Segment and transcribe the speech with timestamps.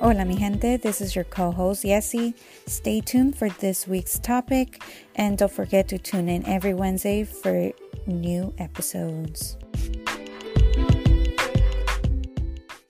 [0.00, 0.76] Hola, mi gente.
[0.76, 2.34] This is your co host, Yessie.
[2.66, 4.80] Stay tuned for this week's topic
[5.16, 7.72] and don't forget to tune in every Wednesday for
[8.06, 9.56] new episodes.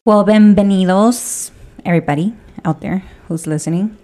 [0.04, 1.50] Well, bienvenidos,
[1.86, 2.34] everybody
[2.66, 3.96] out there who's listening.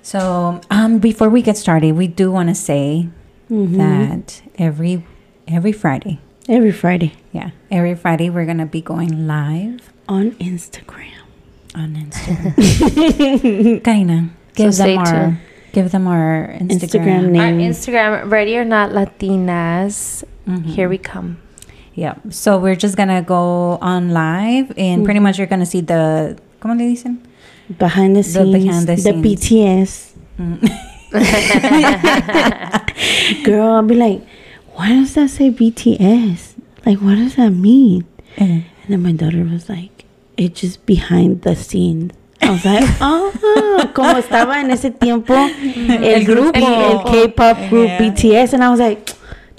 [0.00, 3.08] So, um, before we get started, we do want to say
[3.50, 5.04] that every
[5.46, 11.15] every Friday, Every Friday yeah, every Friday we're gonna be going live on Instagram.
[11.76, 13.80] On Instagram.
[13.84, 15.38] Karina, give So them stay our tuned.
[15.72, 16.80] give them our Instagram.
[16.80, 17.70] Instagram Our name.
[17.70, 20.24] Instagram, Ready or Not Latinas.
[20.48, 20.64] Mhm.
[20.64, 21.36] Here we come.
[21.94, 22.14] Yeah.
[22.30, 26.36] So we're just gonna go on live, and pretty much you're gonna see the.
[26.60, 27.18] ¿Cómo le dicen?
[27.78, 28.52] behind the The scenes.
[28.64, 29.24] behind the the scenes.
[29.24, 30.12] BTS.
[33.44, 34.22] Girl, I'll be like,
[34.74, 36.54] why does that say BTS?
[36.84, 38.04] Like, what does that mean?
[38.36, 38.62] Eh.
[38.82, 39.95] And then my daughter was like,
[40.36, 42.12] it's just behind the scenes.
[42.42, 47.98] I was like, oh, como estaba en ese tiempo el grupo, el K-pop group Yeah.
[47.98, 49.10] BTS, and I was like,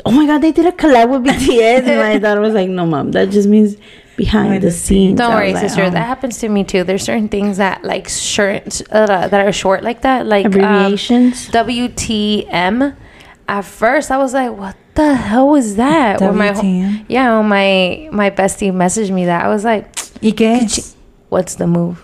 [0.06, 2.86] oh my god, they did a collab with BTS, and my daughter was like, no,
[2.86, 3.76] mom, that just means
[4.16, 5.18] behind Behind the the scenes.
[5.18, 5.84] Don't worry, like, sister.
[5.84, 5.90] oh.
[5.90, 6.84] That happens to me too.
[6.84, 11.50] There's certain things that like short uh, that are short like that, like um, abbreviations.
[11.50, 12.96] WTM.
[13.50, 17.06] At first, I was like, "What the hell was that?" When my WTM?
[17.08, 20.96] yeah, when my my bestie messaged me that, I was like, ¿Y qué es?
[21.30, 21.98] "What's the move?"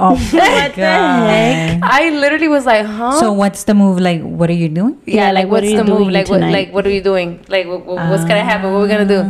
[0.00, 1.80] Oh my What the heck?
[1.82, 3.98] I literally was like, "Huh?" So what's the move?
[4.00, 5.00] Like, what are you doing?
[5.06, 5.98] yeah, Yeah, like, like, what's are you the move?
[5.98, 6.40] doing Like what?
[6.40, 7.40] Like what are you doing?
[7.48, 8.72] Like what, what- what's gonna happen?
[8.72, 9.26] What we're gonna do?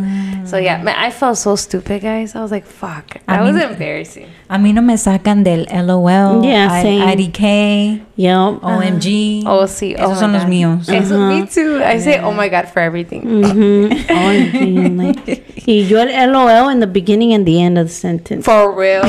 [0.49, 2.35] So yeah, man, I felt so stupid, guys.
[2.35, 4.29] I was like, "Fuck," I that was mean- embarrassing.
[4.49, 7.03] A mí no me sacan del LOL, Yeah, I- same.
[7.07, 8.61] IDK, Yep.
[8.65, 9.45] OMG.
[9.47, 9.95] Oh, sí.
[9.99, 10.51] Oh Esos my son los God.
[10.51, 10.89] míos.
[10.89, 11.83] Eso, me too.
[11.85, 13.23] I say, "Oh my god" for everything.
[13.25, 13.93] Mm-hmm.
[14.09, 18.45] OMG, like, y yo el LOL in the beginning and the end of the sentence.
[18.45, 19.05] For real.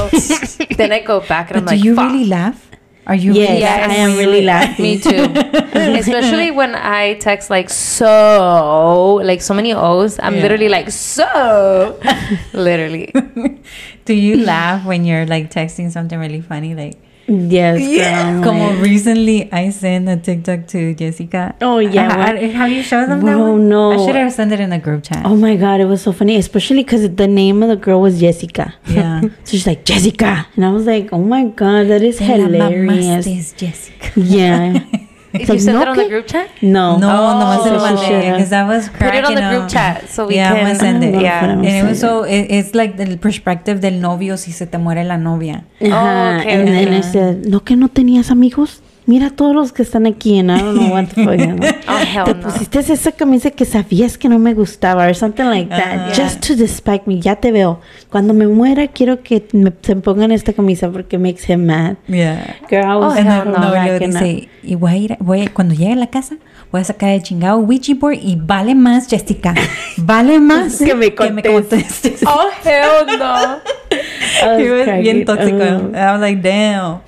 [0.79, 2.65] Then I go back and But I'm do like, you "Fuck." really laugh?
[3.07, 3.89] Are you Yes, really Yes.
[3.89, 4.83] I am really laughing.
[4.85, 5.25] Me too.
[5.97, 10.19] Especially when I text like so, like so many O's.
[10.19, 10.43] I'm Yeah.
[10.43, 11.97] literally like so,
[12.53, 13.09] literally.
[14.05, 16.75] Do you laugh when you're like texting something really funny?
[16.75, 18.43] Like, Yes, girl.
[18.43, 21.55] como like- recently I sent a TikTok to Jessica.
[21.61, 23.91] Oh, yeah, I- I- have you showed them that Bro, no.
[23.91, 25.21] I should have sent it in the group chat.
[25.25, 28.19] Oh my god, it was so funny, especially because the name of the girl was
[28.19, 28.73] Jessica.
[28.87, 29.21] Yeah.
[29.43, 32.35] So she's like Jessica, and I was like, oh my god, that is Te la
[32.47, 33.25] hilarious.
[33.27, 34.11] mamaste, Jessica.
[34.19, 34.79] Yeah.
[35.31, 36.49] Did like, you send no it on the group chat?
[36.61, 36.97] No.
[36.97, 39.69] No, Oh, no, so because I was Put it on the group up.
[39.69, 40.65] chat so we yeah, I'm can.
[40.65, 41.13] gonna send it.
[41.15, 41.49] Ah, Yeah.
[41.51, 45.03] And it was so, it, it's like the perspective del novio si se te muere
[45.05, 45.63] la novia.
[45.81, 46.95] Oh, okay, and.
[46.95, 48.81] I said, ¿no que no tenías amigos?
[49.09, 51.35] Mira todos los que están aquí, and I don't know what the fuck.
[51.39, 51.67] you know.
[51.87, 52.41] Oh hell Te no.
[52.41, 56.13] pusiste esa camisa que sabías que no me gustaba, or something like that, Ajá.
[56.13, 57.19] just to despite me.
[57.19, 57.79] Ya te veo.
[58.11, 61.95] Cuando me muera, quiero que me, se pongan esta camisa porque makes him mad.
[62.07, 62.57] Yeah.
[62.69, 63.57] Girl, Oh, hell no, no.
[63.57, 63.99] No, up.
[63.99, 66.37] dice, y voy a ir, voy a- cuando llegue a la casa,
[66.71, 69.55] voy a sacar el chingado Ouija board y vale más, Jessica,
[69.97, 72.21] vale más Que me contestes.
[72.27, 73.57] Oh hell no.
[74.59, 75.63] He was bien tóxico.
[75.63, 75.95] up.
[75.95, 77.01] I was like, damn.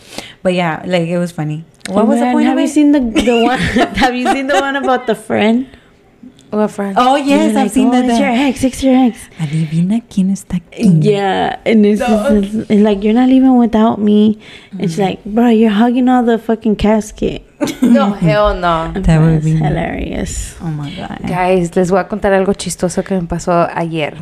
[0.43, 1.63] But yeah, like it was funny.
[1.89, 2.69] What was the point have of you it?
[2.69, 3.59] seen the the one?
[3.59, 5.67] have you seen the one about the friend?
[6.51, 6.95] What friend?
[6.99, 8.05] Oh yes, I've like, seen oh, that.
[8.05, 8.63] It's your ex.
[8.63, 9.29] It's your ex.
[9.39, 10.99] Adivina quién está aquí.
[11.01, 14.37] Yeah, and it's, just, it's like you're not leaving without me.
[14.77, 17.43] It's like, bro, you're hugging all the fucking casket.
[17.81, 18.91] No, hell no.
[18.91, 20.55] That would be- hilarious.
[20.61, 21.19] Oh my god.
[21.27, 24.17] Guys, les voy a contar algo chistoso que me pasó ayer.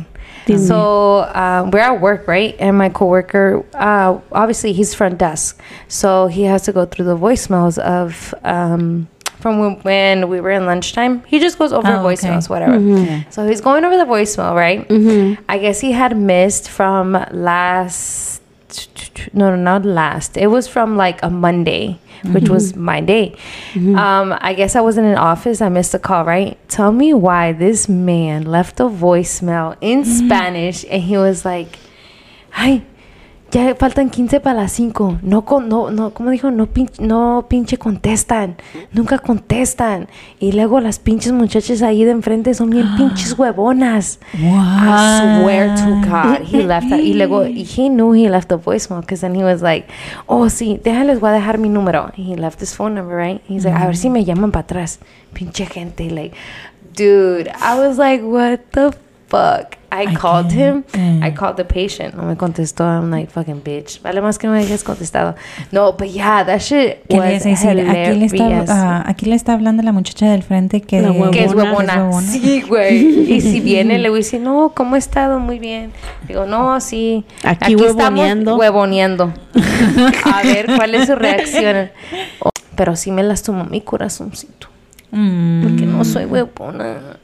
[0.58, 2.54] So um, we're at work, right?
[2.58, 7.16] And my coworker, uh, obviously, he's front desk, so he has to go through the
[7.16, 9.08] voicemails of um,
[9.40, 11.22] from when, we were in lunchtime.
[11.26, 12.14] He just goes over Oh, okay.
[12.26, 12.78] voicemails, whatever.
[12.78, 13.22] Yeah.
[13.30, 14.86] So he's going over the voicemail, right?
[14.86, 15.42] Mm-hmm.
[15.48, 18.39] I guess he had missed from last.
[19.32, 20.36] No, no, not last.
[20.36, 21.98] It was from like a Monday,
[22.32, 22.82] which was mm-hmm.
[22.82, 23.36] my day.
[23.72, 23.96] Mm-hmm.
[23.96, 25.60] Um, I guess I wasn't in office.
[25.60, 26.56] I missed a call, right?
[26.68, 30.26] Tell me why this man left a voicemail in mm-hmm.
[30.26, 31.78] Spanish and he was like,
[32.52, 32.84] "Ay,
[33.50, 35.18] ya faltan 15 para las 5.
[35.22, 36.50] No, no, no, ¿cómo dijo?
[36.50, 38.56] No, pin, no pinche contestan.
[38.92, 40.08] Nunca contestan.
[40.38, 44.20] Y luego las pinches muchachas ahí de enfrente son bien pinches huevonas.
[44.34, 47.00] I swear to God, he left that.
[47.00, 49.88] Y luego, he knew he left the voicemail because then he was like,
[50.26, 52.04] oh, sí, déjales, voy a dejar mi número.
[52.04, 53.40] And he left his phone number, right?
[53.48, 55.00] He's like, a ver si me llaman para atrás.
[55.32, 56.10] Pinche gente.
[56.10, 56.36] Like,
[56.94, 58.94] dude, I was like, what the
[59.30, 59.76] fuck.
[59.92, 60.84] I, I called him.
[60.94, 62.14] I called the patient.
[62.14, 62.84] No me contestó.
[62.84, 64.00] I'm like, fucking bitch.
[64.02, 65.34] Vale más que no me hayas contestado.
[65.72, 67.70] No, but yeah, that shit ¿Qué le was decir?
[67.70, 68.70] Aquí le, está, hilarious.
[68.70, 71.30] ah, aquí le está hablando la muchacha del frente que, La huevona.
[71.32, 72.22] que es huevona.
[72.22, 73.32] Sí, güey.
[73.32, 75.40] Y si viene, le voy a decir, no, ¿cómo ha estado?
[75.40, 75.90] Muy bien.
[76.28, 77.24] Digo, no, sí.
[77.42, 78.56] Aquí estamos huevoneando.
[78.58, 79.32] huevoneando.
[80.32, 81.90] A ver cuál es su reacción.
[82.40, 84.68] Oh, pero sí me lastimó mi corazoncito.
[85.10, 85.62] Mm.
[85.62, 87.18] Porque no soy huevona.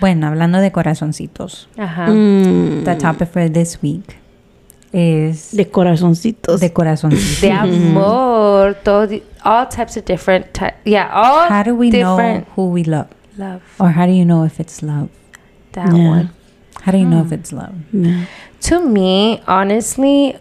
[0.00, 2.06] Bueno, hablando de corazoncitos, Ajá.
[2.08, 4.16] Mm, the topic for this week
[4.92, 6.60] is de corazoncitos.
[6.60, 7.40] de corazoncitos.
[7.40, 8.74] De amor.
[8.84, 10.76] Todo, all types of different types.
[10.84, 13.08] Yeah, all How do we know who we love?
[13.36, 13.62] love.
[13.78, 15.08] Or how do you know if it's love?
[15.72, 16.08] That Yeah.
[16.08, 16.30] one.
[16.82, 17.26] How do you know Hmm.
[17.26, 17.74] if it's love?
[17.92, 18.24] Yeah.
[18.60, 20.36] to me honestly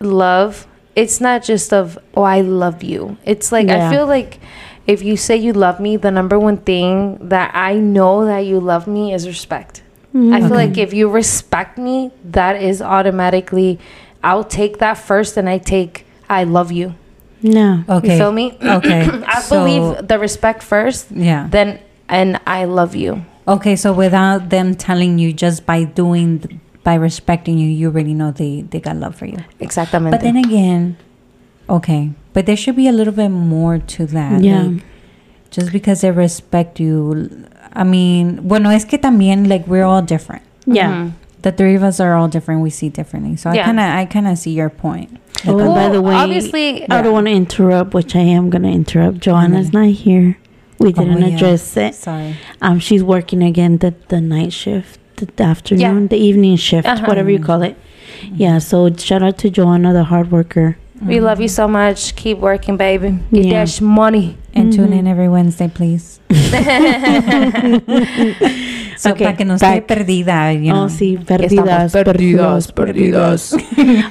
[0.00, 3.88] love it's not just of oh i love you it's like Yeah.
[3.88, 4.38] i feel like
[4.86, 8.60] if you say you love me the number one thing that i know that you
[8.60, 9.82] love me is respect
[10.14, 10.32] mm-hmm.
[10.32, 13.78] i feel like if you respect me that is automatically
[14.22, 16.94] i'll take that first and i take i love you
[17.42, 17.84] No.
[17.88, 18.12] Okay.
[18.12, 19.02] you feel me Okay.
[19.26, 21.48] i so, believe the respect first Yeah.
[21.50, 26.94] then and i love you Okay, so without them telling you, just by doing, by
[26.94, 29.38] respecting you, you already know they they got love for you.
[29.60, 30.00] Exactly.
[30.10, 30.96] But then again,
[31.70, 34.44] okay, but there should be a little bit more to that.
[34.44, 34.62] Yeah.
[34.62, 34.82] like,
[35.50, 40.42] just because they respect you, I mean, bueno, es que también like we're all different.
[40.66, 40.90] Yeah.
[40.92, 41.12] Mhm.
[41.40, 42.60] The three of us are all different.
[42.60, 43.36] We see differently.
[43.36, 45.16] So I kind of I kind of see your point.
[45.46, 48.64] Oh, and by the way, obviously I don't want to interrupt, which I am going
[48.64, 49.20] to interrupt.
[49.20, 49.78] Joanna's Okay.
[49.78, 50.36] not here.
[50.78, 51.36] We didn't Oh, yeah.
[51.36, 51.94] address it.
[51.94, 52.34] Sorry.
[52.60, 57.06] Um, she's working again the the night shift, the, the afternoon, the evening shift, Uh-huh.
[57.06, 57.76] whatever you call it.
[58.34, 58.58] Yeah.
[58.58, 60.76] So shout out to Joanna, the hard worker.
[61.02, 62.14] We love you so much.
[62.14, 63.18] Keep working, baby.
[63.32, 63.64] Get Yeah.
[63.64, 64.36] that money.
[64.54, 64.98] And tune Mhm.
[65.00, 66.20] in every Wednesday, please.
[68.96, 69.76] so Okay, para que no back.
[69.76, 70.84] esté perdida, you know.
[70.84, 71.92] Oh, sí, perdidas, perdidas,
[72.72, 72.74] perdidas,
[73.52, 73.52] perdidas.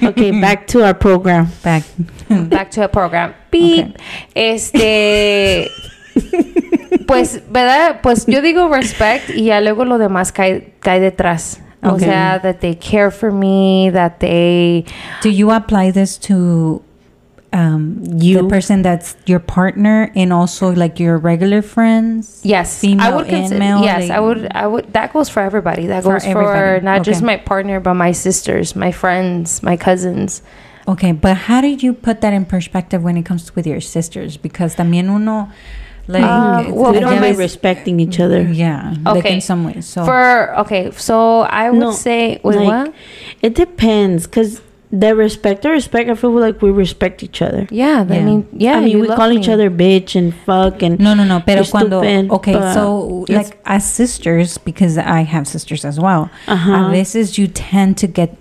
[0.07, 1.47] okay, back to our program.
[1.63, 1.83] Back.
[2.29, 3.33] Back to the program.
[3.51, 3.95] Beep.
[4.35, 5.71] Este.
[7.07, 7.99] Pues, ¿verdad?
[8.01, 11.61] Pues yo digo respect y ya luego lo demás cae, cae detrás.
[11.83, 12.05] O Okay.
[12.05, 14.85] sea, that they care for me, that they.
[15.21, 16.81] Do you apply this to
[17.53, 18.41] um, You.
[18.41, 22.41] the person that's your partner and also like your regular friends?
[22.43, 23.59] Yes, Female I would consider.
[23.59, 24.47] male, Yes, I would.
[24.51, 24.91] I would.
[24.93, 25.87] That goes for everybody.
[25.87, 30.41] That For goes for not just my partner, but my sisters, my friends, my cousins.
[30.87, 33.81] Okay, but how did you put that in perspective when it comes to with your
[33.81, 34.37] sisters?
[34.37, 35.49] Because también uno,
[36.07, 38.41] like, it's- well, we ya don't be respecting each other.
[38.41, 39.33] Yeah, like Okay.
[39.35, 39.85] in some ways.
[39.85, 42.93] So For okay, so I would No, say wait, like, what?
[43.41, 44.61] It depends, cause
[44.91, 47.67] the respect, the respect, I feel like we respect each other.
[47.69, 48.23] Yeah, I Yeah.
[48.23, 48.77] mean, yeah.
[48.77, 51.41] I mean, we love call each other bitch and fuck and No, no, no.
[51.45, 56.29] Pero cuando stupid, okay, but so like as sisters, because I have sisters as well.
[56.47, 56.85] uh-huh.
[56.87, 58.37] A veces you tend to get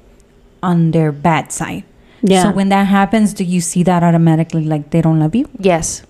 [0.63, 1.83] on their bad side.
[2.23, 2.43] yeah.
[2.45, 5.47] So when that happens, do you see that automatically like they don't love you?
[5.59, 6.03] Yes.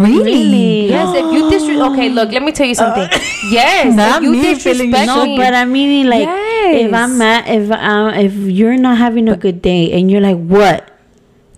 [0.00, 0.88] Really?
[0.88, 1.92] Yes, if you disrespect.
[1.92, 3.04] Okay, look, let me tell you something.
[3.52, 5.36] yes, Not if you me feeling no, me.
[5.36, 9.60] but I mean, like, if I'm mad, if um, if you're not having a good
[9.60, 10.89] day and you're like, what?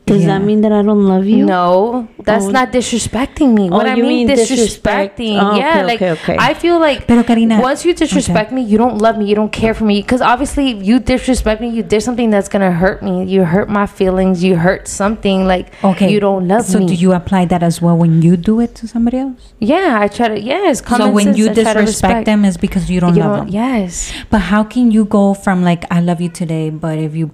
[0.04, 0.34] Does Yeah.
[0.38, 1.46] that mean that I don't love you?
[1.46, 2.50] No, that's Oh.
[2.50, 3.70] not disrespecting me.
[3.70, 5.18] What Oh, I you mean, mean disrespect.
[5.18, 5.38] disrespecting.
[5.40, 6.36] Oh, yeah, okay, like okay, okay.
[6.40, 9.26] I feel like Pero Karina, once you disrespect me, you don't love me.
[9.26, 10.02] You don't care for me.
[10.02, 13.22] Because obviously, if you disrespect me, you did something that's gonna hurt me.
[13.30, 14.42] You hurt my feelings.
[14.42, 16.88] You hurt something like okay, you don't love so me.
[16.88, 19.54] So do you apply that as well when you do it to somebody else?
[19.60, 20.38] Yeah, I try to.
[20.40, 22.26] Yes, so common when sense, you I try to disrespect respect.
[22.26, 23.46] them is because you don't you love don't.
[23.46, 23.54] them.
[23.54, 24.10] Yes.
[24.30, 27.30] But how can you go from like I love you today, but if you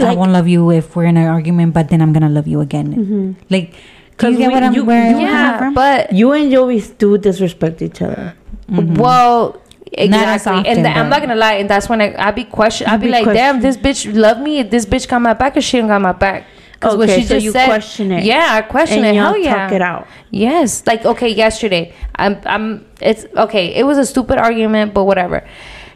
[0.00, 2.60] I won't love you if we're in an argument, but then I'm gonna love you
[2.60, 2.94] again.
[2.94, 3.50] Mhm.
[3.50, 3.76] Like, do
[4.18, 5.74] 'Cause you get we- what I'm you- where I'm Yeah, from?
[5.74, 8.34] but You and Joey do disrespect each other.
[8.70, 8.98] Mhm.
[8.98, 9.56] Well,
[9.96, 10.70] Not as exactly.
[10.70, 12.86] and often, th- I'm not gonna lie, and that's when I I be question.
[12.88, 14.62] I You be be like, damn, this bitch love me.
[14.62, 16.44] This bitch got my back, or she ain't got my back.
[16.74, 18.24] Because what Okay, she so just you said, question it.
[18.24, 19.14] Yeah, I question and it.
[19.14, 19.54] y'all Hell yeah.
[19.54, 20.06] talk it out.
[20.30, 21.92] Yes, like okay, yesterday.
[22.16, 23.66] I'm I'm it's okay.
[23.74, 25.42] It was a stupid argument, but whatever.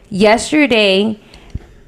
[0.09, 1.17] Yesterday,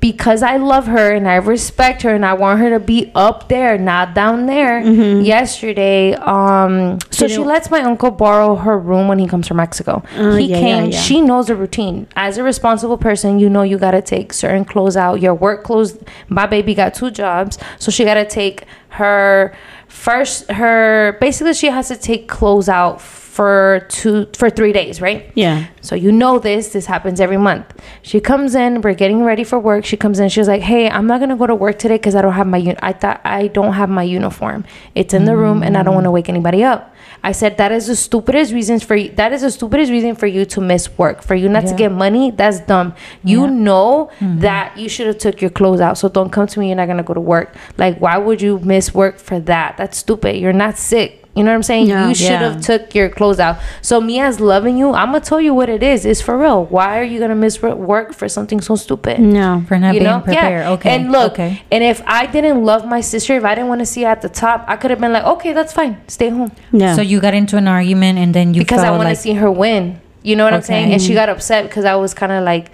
[0.02, 3.48] because I love her and I respect her and I want her to be up
[3.48, 4.82] there, not down there.
[4.82, 10.04] Yesterday, um, so she lets my uncle borrow her room when he comes from Mexico.
[10.16, 10.92] Uh, he yeah, yeah, came.
[10.92, 11.00] yeah.
[11.00, 12.08] She knows the routine.
[12.16, 15.22] As a responsible person, you know you gotta take certain clothes out.
[15.22, 15.98] Your work clothes.
[16.28, 19.56] My baby got two jobs, so she gotta take her
[19.88, 20.50] first.
[20.50, 23.02] Her basically she has to take clothes out.
[23.32, 25.32] For two for three days, right?
[25.36, 25.68] Yeah.
[25.80, 26.74] So you know this.
[26.74, 27.66] This happens every month.
[28.02, 28.82] She comes in.
[28.82, 29.86] We're getting ready for work.
[29.86, 30.28] She comes in.
[30.28, 32.60] She's like, "Hey, I'm not gonna go to work today because I don't have my.
[32.60, 34.66] Un- I thought I don't have my uniform.
[34.96, 37.72] It's in the room, and I don't want to wake anybody up." I said that
[37.72, 39.12] is the stupidest reasons for you.
[39.12, 41.22] That is the stupidest reason for you to miss work.
[41.24, 42.32] For you not to get money.
[42.32, 42.96] That's dumb.
[43.24, 43.52] You Yeah.
[43.52, 44.40] know mm-hmm.
[44.40, 45.98] that you should have took your clothes out.
[45.98, 46.68] So don't come to me.
[46.68, 47.56] You're not gonna go to work.
[47.78, 49.78] Like, why would you miss work for that?
[49.78, 50.36] That's stupid.
[50.38, 51.21] You're not sick.
[51.36, 51.88] You know what I'm saying?
[51.88, 52.10] Yeah.
[52.10, 52.60] you should have Yeah.
[52.60, 53.58] took your clothes out.
[53.82, 56.06] So me as loving you, I'm gonna tell you what it is.
[56.06, 56.66] It's for real.
[56.66, 59.20] Why are you gonna miss work for something so stupid?
[59.20, 59.64] No.
[59.68, 60.64] For not you being know, prepared.
[60.66, 60.72] yeah.
[60.72, 60.90] Okay.
[60.94, 61.62] And look, Okay.
[61.72, 64.22] and if I didn't love my sister, if I didn't want to see her at
[64.22, 66.96] the top, I could have been like, okay, that's fine, stay home Yeah.
[66.96, 69.22] So you got into an argument and then you because I felt want like to
[69.24, 70.02] see her win.
[70.24, 70.92] You know what I'm saying?
[70.92, 71.16] And she mm-hmm.
[71.16, 72.72] got upset because I was kind of like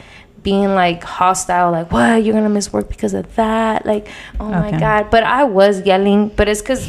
[0.48, 2.24] being like hostile, like, what?
[2.24, 3.86] You're gonna miss work because of that?
[3.86, 4.08] Like,
[4.39, 5.10] oh my god!
[5.12, 6.88] But I was yelling, but it's because,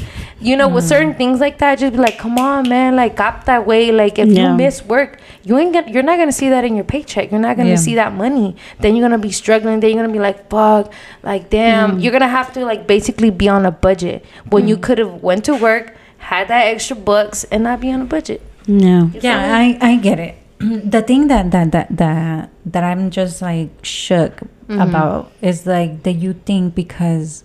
[0.49, 0.89] you know, with Mm.
[0.95, 3.91] certain things like that, just be like, come on, man, like, up that way.
[3.91, 4.43] Like, if Yeah.
[4.53, 7.33] you miss work, you ain't gonna, you're not gonna see that in your paycheck.
[7.33, 7.83] You're not gonna Yeah.
[7.89, 8.55] see that money.
[8.79, 9.81] Then you're gonna be struggling.
[9.81, 10.93] Then you're gonna be like, fuck,
[11.25, 11.97] like, damn.
[11.99, 12.03] Mm.
[12.05, 15.43] You're gonna have to like basically be on a budget when you could have went
[15.51, 18.41] to work, had that extra bucks, and not be on a budget.
[18.69, 19.11] no.
[19.15, 19.21] You?
[19.27, 20.38] Yeah, I, I get it.
[20.91, 24.83] the thing that that that that that I'm just like shook Mm-hmm.
[24.83, 27.43] about is like that you think because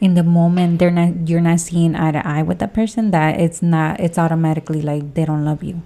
[0.00, 3.38] in the moment they're not you're not seeing eye to eye with that person that
[3.38, 5.82] it's not it's automatically like they don't love you.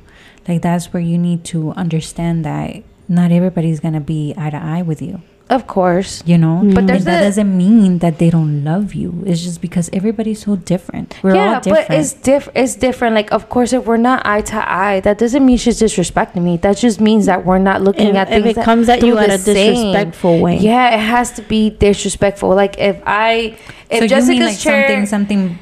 [0.47, 4.83] Like that's where you need to understand that not everybody's gonna be eye to eye
[4.83, 5.21] with you.
[5.51, 6.23] Of course.
[6.27, 6.75] You know, mm-hmm.
[6.75, 9.23] But there's And that a- doesn't mean that they don't love you.
[9.27, 11.17] It's just because everybody's so different.
[11.23, 11.89] We're yeah, all different.
[11.89, 13.15] but it's diff- It's different.
[13.15, 16.59] Like, of course, if we're not eye to eye, that doesn't mean she's disrespecting me.
[16.59, 19.03] That just means that we're not looking If- at if things it that- comes at
[19.03, 20.41] you through at the a disrespectful same.
[20.43, 20.59] way.
[20.59, 22.51] Yeah, it has to be disrespectful.
[22.55, 23.57] Like, if I,
[23.89, 25.59] if so Jessica's you mean like chair, something something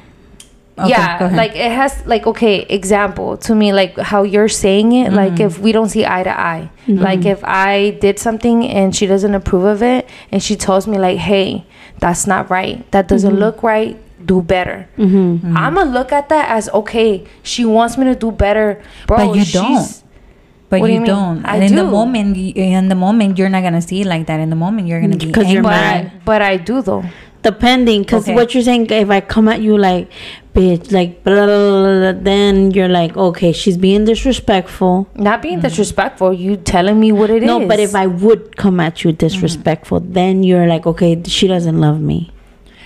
[0.79, 5.11] Okay, yeah, like it has like okay, example to me like how you're saying it.
[5.11, 5.41] Like Mm-hmm.
[5.47, 9.33] if we don't see eye to eye, like if I did something and she doesn't
[9.33, 11.65] approve of it, and she tells me like, hey,
[11.99, 12.85] that's not right.
[12.91, 13.39] That doesn't Mm-hmm.
[13.39, 13.97] look right.
[14.23, 14.87] Do better.
[14.97, 15.55] Mm-hmm.
[15.57, 17.25] I'm gonna look at that as okay.
[17.43, 19.17] She wants me to do better, bro.
[19.17, 20.03] But you she's- don't.
[20.69, 21.45] But What do you, you don't.
[21.45, 24.41] I and in the moment, in the moment, you're not gonna see it like that.
[24.41, 25.71] In the moment, you're gonna be Because you're angry.
[25.71, 26.11] mad.
[26.25, 27.03] But but I do though.
[27.41, 28.35] Depending, because Okay.
[28.35, 30.09] what you're saying, if I come at you like,
[30.57, 35.07] bitch, like, blah, blah, blah, blah, then you're like, okay, she's being disrespectful.
[35.15, 36.33] Not being disrespectful.
[36.33, 37.47] You telling me what it is.
[37.47, 41.79] no, but if I would come at you disrespectful, then you're like, okay, she doesn't
[41.79, 42.31] love me.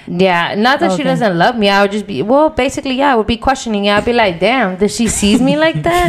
[0.08, 1.70] Yeah, not that she doesn't love me.
[1.70, 3.86] I would just be well, basically, yeah, I would be questioning.
[3.86, 3.92] it.
[3.92, 6.08] I'd be like, damn, does she sees me like that?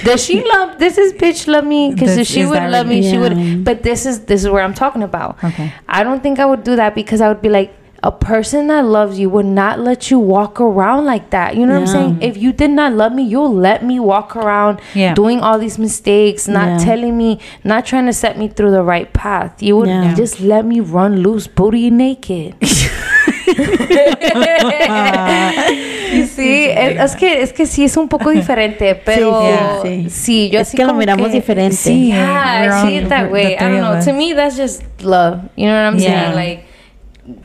[0.04, 0.78] does she love?
[0.78, 3.64] This is bitch love me because if she would that love me, really- she would.
[3.64, 5.42] But this is this is where I'm talking about.
[5.42, 5.72] Okay.
[5.88, 7.74] I don't think I would do that because I would be like.
[8.06, 11.56] A person that loves you would not let you walk around like that.
[11.56, 12.18] You know what I'm saying?
[12.20, 15.14] If you did not love me, you'll let me walk around Yeah.
[15.14, 16.84] doing all these mistakes, not Yeah.
[16.84, 19.62] telling me, not trying to set me through the right path.
[19.62, 20.12] You would Yeah.
[20.14, 22.56] just let me run loose, booty naked.
[26.14, 30.50] Y sí, es, que es que sí es un poco diferente, pero sí, sí, sí.
[30.50, 31.74] yo Es así que lo miramos diferente.
[31.76, 33.54] Sí, Yeah, I see it that way.
[33.54, 34.00] I don't know.
[34.04, 35.40] To me, that's just love.
[35.56, 36.32] You know what I'm Yeah.
[36.32, 36.34] saying?
[36.36, 36.64] Like,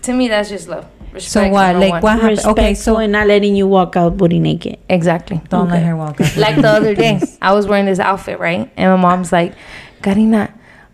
[0.03, 0.85] to me, that's just love.
[1.17, 1.75] So Respect, what?
[1.77, 2.01] Like one.
[2.01, 2.29] what happened?
[2.37, 4.77] Respectful Okay, so and not letting you walk out booty naked.
[4.89, 5.41] Exactly.
[5.49, 6.37] don't let her walk out.
[6.37, 8.71] like the other day, I was wearing this outfit, right?
[8.77, 9.55] And my mom's like,
[10.03, 10.53] Karina,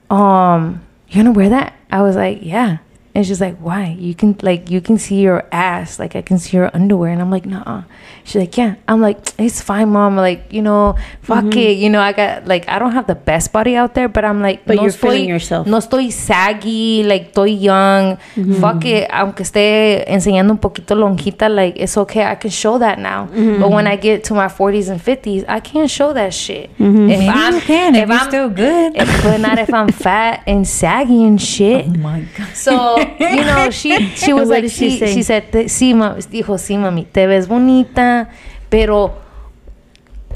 [0.10, 1.74] um, you gonna wear that?
[1.92, 2.78] I was like, yeah.
[3.16, 3.96] And she's like, why?
[3.98, 7.22] You can like you can see your ass, like I can see your underwear, and
[7.22, 7.84] I'm like, nah.
[8.26, 8.76] She's like, yeah.
[8.90, 10.18] I'm like, it's fine, mom.
[10.18, 11.60] Like, you know, fuck mm-hmm.
[11.60, 11.78] it.
[11.78, 14.42] You know, I got like I don't have the best body out there, but I'm
[14.42, 15.66] like, But no you're estoy, feeling yourself.
[15.66, 18.18] No estoy saggy, like estoy young.
[18.36, 18.56] Mm-hmm.
[18.56, 19.10] Fuck it.
[19.10, 22.26] Aunque esté enseñando un poquito lonjita, like it's okay.
[22.26, 23.28] I can show that now.
[23.28, 23.62] Mm-hmm.
[23.62, 26.70] But when I get to my 40s and 50s, I can't show that shit.
[26.78, 27.96] If Maybe you can.
[27.96, 28.98] If, you're still good.
[28.98, 31.86] if, but not if I'm fat and saggy and oh shit.
[31.88, 32.56] oh my god.
[32.56, 37.06] So, you know, she she was like, she she, said, sí, ma, dijo, sí, mami,
[37.06, 38.30] te ves bonita,
[38.70, 39.14] pero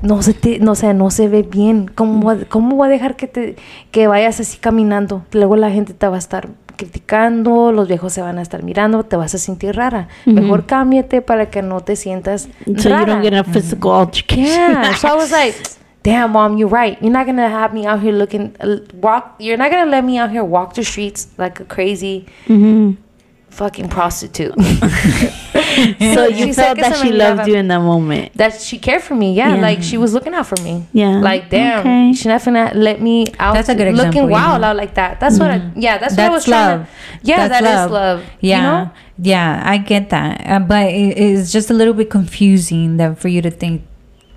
[0.01, 1.89] no se te, no sé, no se ve bien.
[1.93, 3.55] ¿Cómo, cómo voy a dejar que te,
[3.91, 5.25] que vayas así caminando?
[5.31, 9.03] Luego la gente te va a estar criticando, los viejos se van a estar mirando,
[9.03, 10.07] te vas a sentir rara.
[10.25, 12.47] Mejor cámbiate para que no te sientas
[12.77, 13.01] So rara.
[13.01, 14.71] you don't get a physical altercation.
[14.71, 14.95] Yeah.
[14.95, 15.55] So I was like,
[16.09, 16.95] damn, mom, you're right.
[17.01, 19.35] You're not gonna have me out here looking uh, walk.
[19.39, 22.97] You're not gonna let me out here walk the streets like a crazy Mhm.
[23.49, 24.55] fucking prostitute.
[26.15, 28.33] So you She felt that she loved you in that moment.
[28.35, 29.33] that she cared for me.
[29.33, 29.61] Yeah, Yeah.
[29.67, 30.87] like she was looking out for me.
[30.93, 31.19] Yeah.
[31.29, 32.13] Like damn, Okay.
[32.17, 33.53] she not gonna let me out.
[33.55, 34.69] That's a good looking example, wild yeah.
[34.69, 35.19] out like that.
[35.21, 35.51] That's what.
[35.51, 36.87] I, yeah, that's, what I was That's trying love.
[36.87, 36.91] to.
[37.29, 38.19] Yeah, That's that is love.
[38.41, 38.91] Yeah, You know?
[39.31, 43.27] yeah, I get that, uh, but it, it's just a little bit confusing that for
[43.29, 43.88] you to think in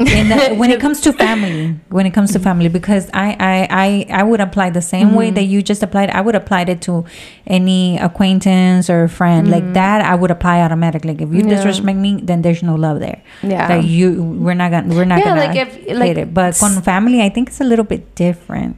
[0.04, 4.20] the, when it comes to family when it comes to family because I, I i
[4.20, 5.34] i would apply the same way mm-hmm.
[5.36, 6.10] that you just applied.
[6.10, 7.04] I would apply it to
[7.46, 9.50] any acquaintance or friend.
[9.50, 9.72] Like mm-hmm.
[9.74, 11.12] that i would apply automatically.
[11.12, 11.56] Like if you Yeah.
[11.56, 13.22] disrespect me then there's no love there.
[13.42, 13.68] Yeah.
[13.68, 16.34] like you we're not gonna we're not Yeah, gonna like if- like, it.
[16.34, 18.76] But con family i think it's a little bit different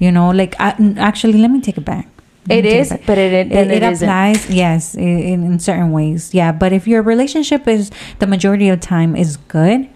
[0.00, 0.30] you know?
[0.30, 2.08] Like I, actually let me take it back.
[2.48, 3.02] It is, back.
[3.06, 4.08] but it it, it, it, isn't.
[4.08, 6.34] applies yes in, in certain ways.
[6.34, 9.88] Yeah but if your relationship is the majority of time is good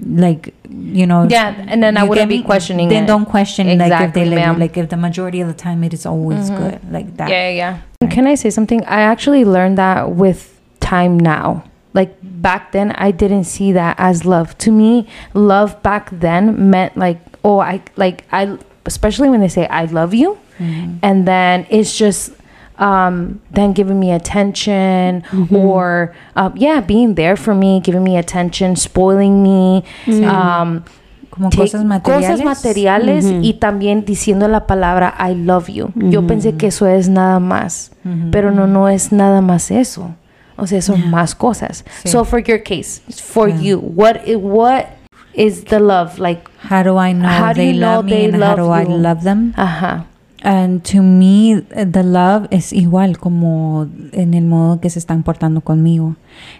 [0.00, 3.06] like you know Yeah, and then I wouldn't be questioning then it.
[3.06, 4.58] don't question like if they like, ma'am.
[4.58, 7.80] like if the majority of the time it is always good like that Yeah, yeah,
[8.02, 8.08] yeah.
[8.08, 8.82] Can I say something?
[8.84, 11.64] I actually learned that with time now.
[11.94, 14.56] Like back then, I didn't see that as love.
[14.58, 19.66] To me, love back then meant like, oh, I like I, especially when they say
[19.68, 20.98] I love you, Mhm.
[21.02, 22.32] and then it's just
[22.78, 25.22] um then giving me attention
[25.54, 29.84] or um, yeah being there for me giving me attention spoiling me
[30.26, 30.82] um
[31.30, 35.90] como cosas materiales cosas materiales y también diciendo la palabra I love you.
[35.94, 37.90] Yo pensé que eso es nada más,
[38.30, 40.10] pero no, no es nada más eso.
[40.58, 41.86] O sea, son más cosas.
[42.02, 42.08] Sí.
[42.10, 43.60] So for your case, for Yeah.
[43.62, 44.88] you, what what
[45.32, 46.42] is the love like?
[46.68, 48.62] how do i know How do they you know love me they and how do
[48.68, 50.04] love i love them Ajá.
[50.44, 55.60] And to me, the love es igual como en el modo que se están portando
[55.60, 56.16] conmigo.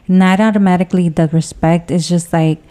[0.07, 1.91] Not automatically the respect.
[1.91, 2.63] It's just like,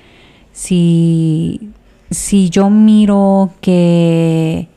[0.54, 1.72] si,
[2.10, 4.70] si yo miro que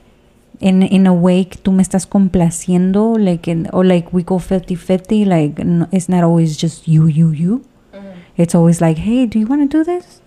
[0.59, 4.41] in, in a way que tú me estás complaciendo, like, in, or like we go
[4.41, 7.65] 50-50, like, no, it's not always just you, you, you.
[7.93, 8.09] Mm-hmm.
[8.37, 10.21] It's always like, hey, do you want to do this?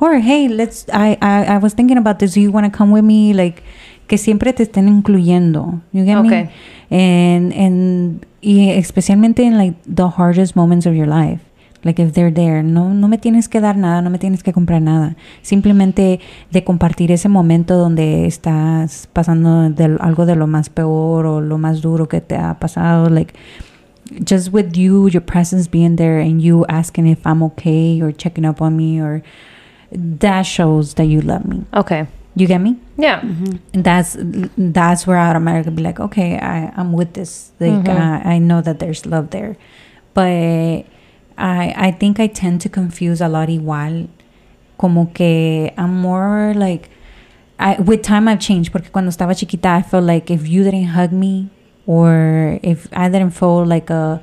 [0.00, 0.86] Or hey, let's.
[0.92, 2.34] I, I I was thinking about this.
[2.34, 3.34] Do you want to come with me?
[3.34, 3.64] Like
[4.08, 5.80] que siempre te estén incluyendo.
[5.92, 6.48] You get Okay.
[6.90, 7.36] me?
[7.36, 11.40] And and y especialmente in like the hardest moments of your life.
[11.84, 14.52] Like if they're there, no no me tienes que dar nada, no me tienes que
[14.52, 15.14] comprar nada.
[15.42, 16.18] Simplemente
[16.50, 21.56] de compartir ese momento donde estás pasando de algo de lo más peor o lo
[21.58, 23.32] más duro que te ha pasado, like
[24.28, 28.44] just with you, your presence being there and you asking if I'm okay or checking
[28.44, 29.22] up on me or
[29.92, 31.62] that shows that you love me.
[31.74, 32.06] Okay.
[32.38, 32.76] You get me?
[32.96, 33.18] Yeah.
[33.74, 34.16] And that's
[34.56, 37.50] that's where I automatically be like, okay, I, I'm with this.
[37.58, 37.98] Like Mhm.
[38.26, 39.56] I, I know that there's love there.
[40.14, 40.86] But
[41.36, 44.06] I I think I tend to confuse a lot igual.
[44.78, 46.90] Como que I'm more like
[47.58, 50.94] I with time I've changed porque cuando estaba chiquita I felt like if you didn't
[50.94, 51.50] hug me
[51.86, 54.22] or if I didn't feel like a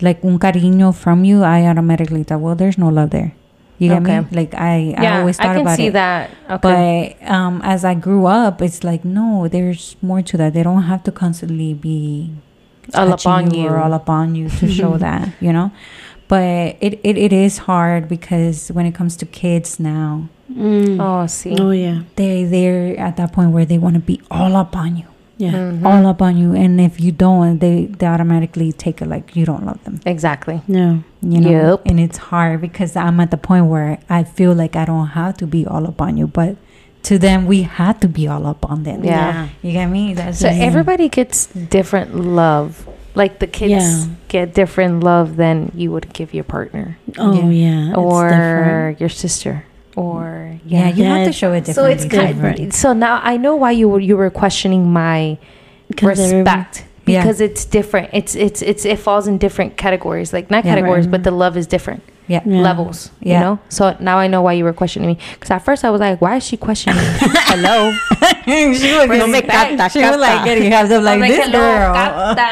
[0.00, 3.32] like un cariño from you, I automatically thought, well, there's no love there.
[3.80, 4.20] You get Okay.
[4.20, 4.26] me?
[4.30, 5.92] Like I, I Yeah, always I thought can about see it.
[5.96, 6.30] that.
[6.50, 7.16] Okay.
[7.18, 10.52] But um, as I grew up, it's like no, there's more to that.
[10.52, 12.30] They don't have to constantly be
[12.94, 13.66] All upon you.
[13.68, 15.72] or all upon you to show that, you know.
[16.28, 20.98] But it, it, it is hard because when it comes to kids now, Mm.
[20.98, 21.54] oh, see.
[21.58, 22.02] Oh yeah.
[22.16, 25.06] they they're at that point where they want to be all upon you,
[25.40, 25.52] Yeah.
[25.52, 25.84] Mhm.
[25.86, 29.44] all up on you, and if you don't, they they automatically take it like you
[29.50, 30.60] don't love them, Exactly.
[30.68, 31.02] No.
[31.22, 31.50] you know.
[31.70, 31.82] Yep.
[31.86, 35.36] And it's hard because I'm at the point where I feel like I don't have
[35.38, 36.56] to be all up on you, but
[37.08, 39.02] to them we had to be all up on them.
[39.02, 39.48] Yeah.
[39.62, 40.12] You get me?
[40.14, 42.86] That's So just- everybody gets different love.
[43.14, 44.04] Like the kids Yeah.
[44.28, 47.88] get different love than you would give your partner Oh Yeah.
[47.88, 47.94] yeah.
[47.94, 49.64] Or your sister
[49.96, 52.58] or Yeah, you Yeah, have to it's- show it so it's different.
[52.58, 55.36] kind so now I know why you were you were questioning my
[55.98, 57.22] every- respect Yeah.
[57.22, 58.10] because it's different.
[58.12, 60.74] It's it's it's it falls in different categories, like not Yeah.
[60.74, 61.10] categories, Right.
[61.12, 62.40] but the love is different yeah.
[62.46, 62.60] Yeah.
[62.62, 63.10] levels.
[63.20, 63.40] You Yeah.
[63.40, 63.58] know.
[63.68, 66.20] So now I know why you were questioning me because at first I was like,
[66.20, 67.02] why is she questioning?
[67.02, 67.18] me?
[67.50, 67.90] Hello.
[68.46, 70.44] she was No me getting- capta, she was like capta.
[70.44, 71.94] getting half of like like, this hello, girl.
[71.94, 72.46] capta,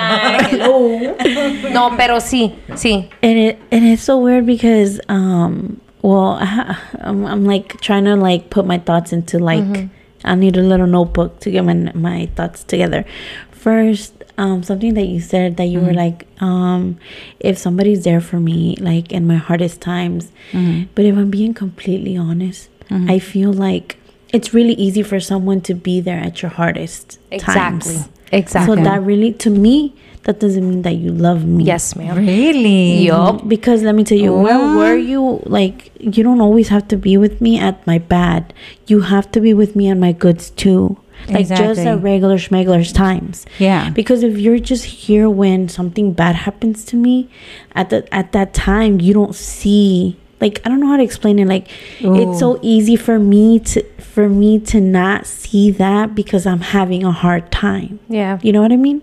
[0.51, 1.71] hello.
[1.71, 3.09] no, pero sí, sí.
[3.23, 8.51] and it and it's so weird because um well I'm, I'm like trying to like
[8.51, 9.87] put my thoughts into like Mm-hmm.
[10.25, 13.05] I need a little notebook to get my my thoughts together.
[13.53, 15.97] First, um something that you said that you were Mm-hmm.
[16.07, 16.99] like um
[17.41, 20.89] if somebody's there for me like in my hardest times, Mhm.
[20.95, 23.11] but if I'm being completely honest, Mm-hmm.
[23.11, 23.97] I feel like
[24.33, 27.95] it's really easy for someone to be there at your hardest Exactly.
[27.95, 28.09] times.
[28.33, 28.77] Exactly.
[28.77, 31.65] So that really to me that doesn't mean that you love me.
[31.65, 32.17] yes, ma'am.
[32.17, 33.07] Really?
[33.07, 33.49] Yup.
[33.49, 35.41] Because let me tell you, where were you?
[35.47, 38.53] Like, you don't always have to be with me at my bad.
[38.87, 40.99] You have to be with me at my goods too.
[41.29, 41.87] Like just Exactly.
[41.87, 43.45] at regular schmeglers times.
[43.59, 43.91] Yeah.
[43.91, 47.29] Because if you're just here when something bad happens to me,
[47.75, 50.17] at the at that time you don't see.
[50.41, 51.47] Like I don't know how to explain it.
[51.49, 51.67] Like
[51.99, 57.03] it's so easy for me to for me to not see that because I'm having
[57.05, 57.99] a hard time.
[58.09, 58.39] Yeah.
[58.41, 59.03] You know what I mean?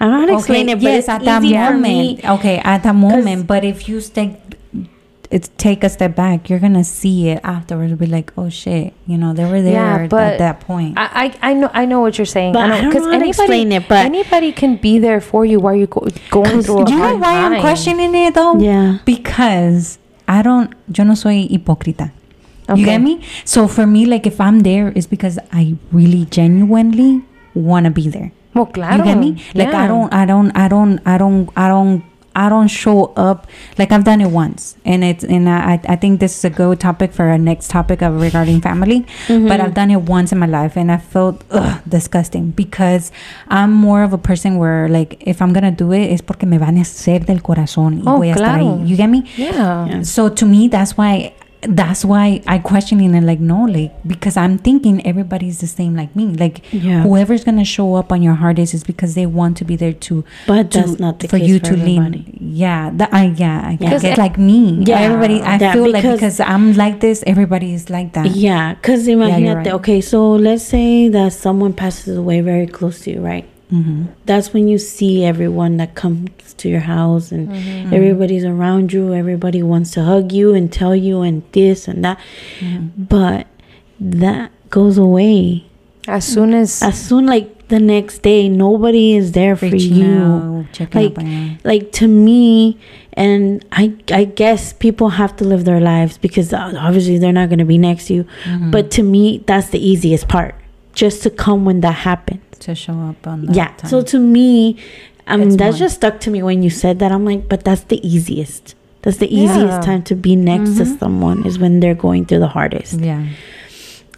[0.00, 1.74] I don't know how to explain Okay, it, but yes, it's at that easy for
[1.74, 2.24] me- moment.
[2.38, 3.46] Okay, at that moment.
[3.46, 4.40] But if you stay,
[5.30, 7.92] it's take a step back, you're gonna see it afterwards.
[7.94, 10.94] Be like, oh shit, you know, they were there Yeah, at that point.
[10.96, 12.52] I, I I know I know what you're saying.
[12.52, 15.58] But I don't know how to explain it, but- anybody can be there for you
[15.60, 18.56] while you're go, going through a you know hard why I'm questioning it though?
[18.58, 18.98] Yeah.
[19.04, 20.72] Because I don't.
[20.96, 22.12] Yo no soy hipócrita.
[22.68, 22.80] Okay.
[22.80, 23.24] You get me?
[23.44, 27.22] So for me, like if I'm there, it's because I really genuinely
[27.54, 28.30] want to be there.
[28.54, 28.96] Well, claro.
[28.98, 29.42] You get me?
[29.54, 32.02] Like I don't, I don't, I don't, I don't, I don't,
[32.34, 33.48] I don't show up.
[33.78, 36.78] Like I've done it once, and it's and I, I think this is a good
[36.78, 39.04] topic for our next topic of regarding family.
[39.26, 39.48] Mm-hmm.
[39.48, 43.10] But I've done it once in my life, and I felt ugh, disgusting because
[43.48, 46.58] I'm more of a person where like if I'm gonna do it, it's porque me
[46.58, 48.78] van a hacer del corazón y Oh, voy a estar claro.
[48.78, 48.88] ahí.
[48.88, 49.24] You get me?
[49.36, 49.86] Yeah.
[49.88, 50.02] Yeah.
[50.02, 54.36] So to me, that's why that's why I questioning it and like no, like because
[54.36, 56.26] I'm thinking everybody's the same like me.
[56.26, 57.02] Like Yeah.
[57.02, 59.92] whoever's gonna show up on your hard days is because they want to be there
[59.92, 60.24] too.
[60.46, 62.18] But to, that's not the for you for to everybody.
[62.18, 62.38] lean.
[62.40, 63.90] Yeah, that I yeah, I Yeah.
[63.90, 64.84] guess it's like me.
[64.86, 65.00] Yeah.
[65.00, 65.40] everybody.
[65.42, 68.26] I Yeah, feel like because- because I'm like this, everybody is like that.
[68.36, 69.66] Yeah, because you're imagínate, right.
[69.74, 73.44] okay, so let's say that someone passes away very close to you, right?
[73.70, 77.92] Hmm That's when you see everyone that comes to your house and Mm-hmm.
[77.94, 79.12] everybody's around you.
[79.14, 82.18] Everybody wants to hug you and tell you and this and that.
[82.60, 83.04] Mm-hmm.
[83.04, 83.46] But
[84.00, 85.64] that goes away.
[86.06, 90.06] As soon as As soon like the next day, nobody is there for you.
[90.06, 91.56] out, checking Like, up on you.
[91.64, 92.78] like to me
[93.12, 97.48] and I I guess people have to live their lives because uh, obviously they're not
[97.50, 98.24] going to be next to you.
[98.44, 98.70] Mhm.
[98.70, 100.54] But to me, that's the easiest part.
[100.98, 102.42] Just to come when that happens.
[102.66, 103.70] to show up on that Yeah.
[103.78, 103.88] time.
[103.88, 104.74] So to me,
[105.28, 105.78] I mean, It's that one.
[105.78, 107.12] just stuck to me when you said that.
[107.12, 108.74] I'm like, but that's the easiest.
[109.02, 109.44] That's the Yeah.
[109.44, 110.98] easiest time to be next to Mhm.
[110.98, 112.98] someone is when they're going through the hardest.
[113.00, 113.22] yeah.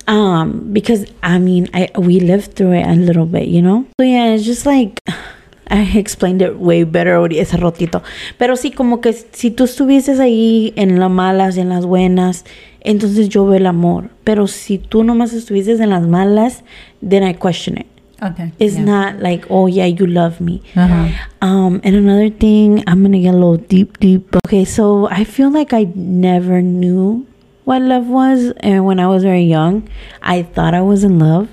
[0.08, 3.84] Um, because I mean, I we lived through it a little bit, you know.
[4.00, 5.00] So yeah, it's just like
[5.70, 8.02] I explained it way better ese rotito.
[8.38, 12.44] Pero sí, como que si tú estuvieses ahí en las malas y en las buenas,
[12.80, 14.10] entonces yo veo el amor.
[14.24, 16.64] Pero si tú nomás estuvieses en las malas,
[17.06, 17.86] then I question it.
[18.22, 18.52] Okay.
[18.58, 18.84] It's yeah.
[18.84, 20.62] not like, oh yeah, you love me.
[20.76, 21.08] Uh-huh.
[21.40, 24.36] Um, and another thing, I'm gonna get a little deep, deep.
[24.46, 27.26] Okay, so I feel like I never knew
[27.64, 29.88] what love was, and when I was very young,
[30.22, 31.48] I thought I was in love,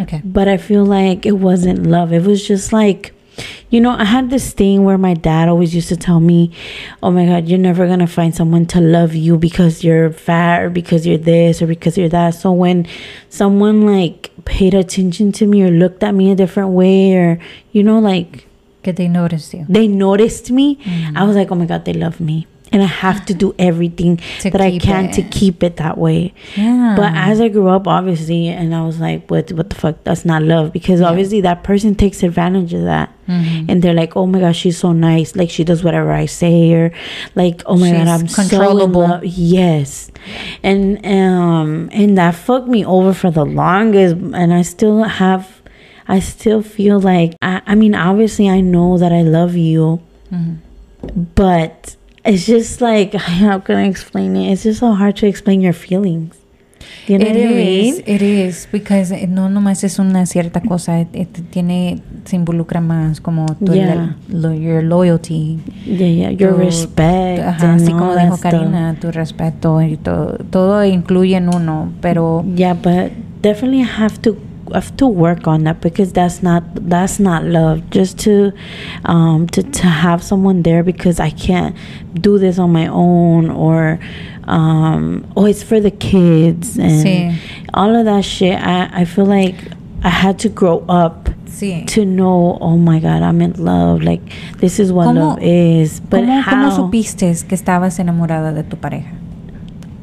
[0.00, 0.22] Okay.
[0.24, 2.12] but I feel like it wasn't love.
[2.12, 3.14] It was just like,
[3.72, 6.50] you know, I had this thing where my dad always used to tell me,
[7.02, 10.70] "Oh my God, you're never gonna find someone to love you because you're fat or
[10.70, 12.86] because you're this or because you're that." So when
[13.28, 17.38] someone like paid attention to me or looked at me a different way or
[17.72, 18.46] you know like
[18.84, 19.64] Que they noticed you.
[19.68, 21.16] they noticed me Mm-hmm.
[21.16, 24.18] i was like oh my god they love me and i have to do everything
[24.40, 26.94] To that i can to keep it that way Yeah.
[26.96, 30.24] but as i grew up obviously and i was like what what the fuck that's
[30.24, 31.08] not love because Yeah.
[31.10, 33.66] obviously that person takes advantage of that Mhm.
[33.68, 36.72] and they're like oh my gosh she's so nice like she does whatever i say
[36.72, 36.92] or
[37.36, 39.06] like oh my god i'm controllable.
[39.06, 40.10] so yes
[40.64, 45.62] and um and that fucked me over for the longest and i still have
[46.08, 50.00] i still feel like i, I mean obviously i know that i love you
[50.32, 50.56] Mhm.
[51.34, 55.60] but it's just like how can i explain it it's just so hard to explain
[55.60, 56.36] your feelings
[57.06, 60.24] you know It what i is, mean it is, because eh, no nomás es una
[60.26, 64.16] cierta cosa, eh, eh, tiene, se involucra más como tu, Yeah.
[64.28, 68.36] lo- your loyalty, yeah yeah your tu- respect ajá, así como dijo.
[68.38, 74.36] Karina, tu respeto y todo, todo incluye en uno, pero yeah but definitely have to
[74.72, 78.52] have to work on that because that's not that's not love just to
[79.04, 81.74] um to, to have someone there because i can't
[82.14, 83.98] do this on my own or
[84.44, 87.36] um oh it's for the kids and Sí.
[87.74, 89.54] all of that shit i i feel like
[90.02, 91.86] i had to grow up sí.
[91.86, 94.20] to know oh my god i'm in love like
[94.58, 98.62] this is what ¿Cómo- love is but ¿Cómo, how ¿Cómo supiste que estabas enamorada de
[98.64, 99.10] tu pareja?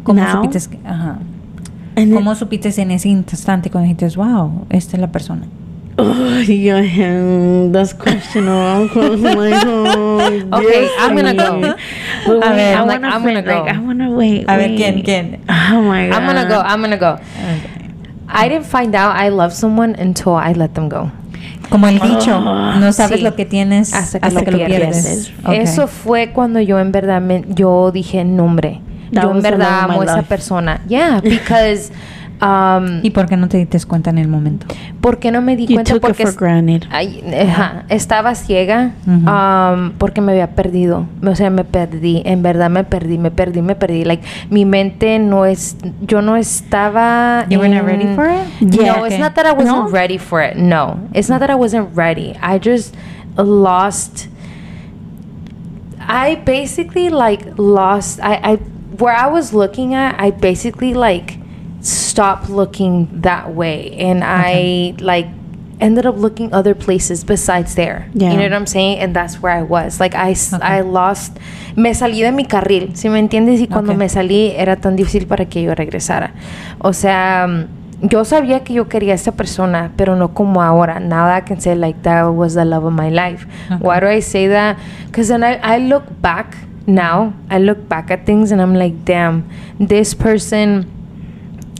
[0.04, 0.44] ¿Cómo Now?
[0.44, 1.20] supiste que, ajá.
[1.20, 1.29] and
[2.14, 5.44] ¿Cómo supiste en ese instante cuando dijiste, wow, esta es la persona?
[5.98, 6.82] Oh, yeah,
[7.74, 8.90] that's questionable.
[8.96, 10.18] I'm like, oh,
[10.60, 11.60] Okay, yes, I'm gonna go.
[12.26, 13.66] But A wait, ver, I I'm like, wanna I'm gonna fin- like, go.
[13.68, 14.46] I wanna wait.
[14.50, 14.78] A ver, wait.
[14.78, 15.40] ¿quién, quién?
[15.50, 16.16] Oh my god.
[16.16, 16.62] I'm gonna go.
[16.62, 17.20] I'm gonna go.
[18.30, 21.12] I didn't find out I love someone until I let them go.
[21.70, 23.24] Como el dicho, Ah, no sabes sí.
[23.24, 25.04] lo que tienes Hasta hasta, que que, lo lo pierdes.
[25.04, 25.32] pierdes.
[25.46, 25.52] Ok.
[25.54, 28.80] Eso fue cuando yo en verdad me, yo dije nombre.
[29.12, 30.82] That yo en verdad amo a esa persona.
[30.88, 31.92] Yeah, because
[32.42, 34.68] um, ¿Y por qué no te diste cuenta en el momento?
[35.02, 35.94] ¿por qué no me di You cuenta?
[35.94, 36.84] took it Porque for es- granted.
[36.92, 39.30] Ay, ajá, estaba ciega Ujú.
[39.30, 41.06] um, porque me había perdido.
[41.26, 42.22] O sea, me perdí.
[42.26, 44.04] En verdad me perdí, me perdí, me perdí.
[44.04, 45.78] Like, mi mente no es.
[46.02, 47.46] Yo no estaba.
[47.50, 48.72] You were not en- ready for it?
[48.72, 48.94] Yeah.
[48.98, 49.20] No, it's Okay.
[49.20, 49.88] not that I wasn't No?
[49.90, 50.56] ready for it.
[50.58, 52.34] No, it's not that I wasn't ready.
[52.42, 52.94] I just
[53.38, 54.28] lost.
[56.08, 58.20] I basically like lost.
[58.22, 58.60] I I
[59.00, 61.38] where I was looking at, I basically like
[61.82, 65.28] stopped looking that way, and I like
[65.80, 68.10] ended up looking other places besides there.
[68.14, 68.32] Yeah.
[68.32, 69.00] You know what I'm saying?
[69.00, 70.00] And that's where I was.
[70.00, 71.38] Like I, I lost,
[71.78, 73.62] me salí de mi carril, ¿sí me entiendes?
[73.62, 73.98] Y cuando Okay.
[73.98, 76.34] me salí era tan difícil para que yo regresara.
[76.80, 77.48] O sea,
[78.02, 81.00] yo sabía que yo quería a esta persona, pero no como ahora.
[81.00, 83.48] Now I can say like that was the love of my life.
[83.80, 84.76] Why do I say that?
[85.06, 86.58] Because then I, I look back
[86.90, 89.50] now, I look back at things and I'm like, damn,
[89.80, 91.00] this person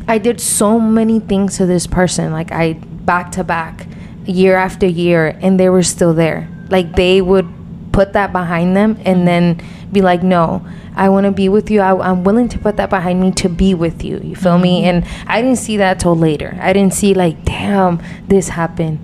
[0.10, 3.86] I did so many things to this person, like I back to back,
[4.26, 6.50] year after year, and they were still there.
[6.70, 7.48] Like they would
[7.92, 11.82] put that behind them and then be like, no, I want to be with you.
[11.82, 14.20] I, am willing to put that behind me to be with you.
[14.24, 14.82] You feel me?
[14.82, 15.06] Mm-hmm.
[15.06, 16.58] And I didn't see that till later.
[16.60, 19.00] I didn't see like, damn, this happened,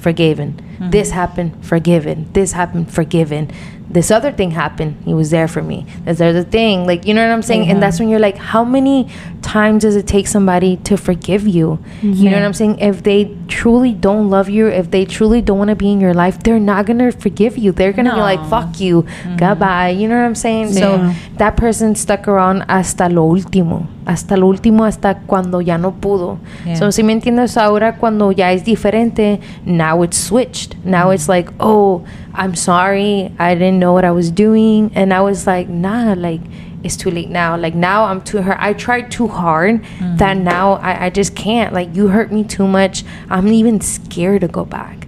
[0.00, 0.54] forgiven.
[0.54, 0.90] Mm-hmm.
[0.90, 2.28] This happened, forgiven.
[2.32, 3.52] This happened, forgiven.
[3.94, 5.00] This other thing happened.
[5.04, 5.86] He was there for me.
[6.04, 7.70] This other thing, like you know what I'm saying.
[7.70, 8.04] And that's mm-hmm.
[8.06, 9.08] when you're like, how many
[9.40, 11.78] times does it take somebody to forgive you?
[12.02, 12.52] You know what I'm mm-hmm.
[12.52, 12.78] saying?
[12.80, 16.12] If they truly don't love you, if they truly don't want to be in your
[16.12, 17.70] life, they're not gonna forgive you.
[17.70, 19.36] They're gonna be like, fuck you, mm-hmm.
[19.36, 19.90] goodbye.
[19.90, 20.72] You know what I'm saying?
[20.72, 25.92] So that person stuck around hasta lo último, hasta lo último, hasta cuando ya no
[25.92, 26.38] pudo.
[26.66, 26.74] Yeah.
[26.74, 30.76] So, si me entiendes, ahora cuando ya es diferente, now it's switched.
[30.84, 32.04] Now it's like, oh,
[32.34, 34.90] I'm sorry, I didn't know what I was doing.
[34.94, 36.40] And I was like, nah, like,
[36.82, 37.56] it's too late now.
[37.56, 38.56] Like, now I'm too hurt.
[38.58, 39.82] I tried too hard
[40.18, 40.42] that mm.
[40.42, 41.72] now I, I just can't.
[41.72, 43.04] Like, you hurt me too much.
[43.30, 45.03] I'm even scared to go back.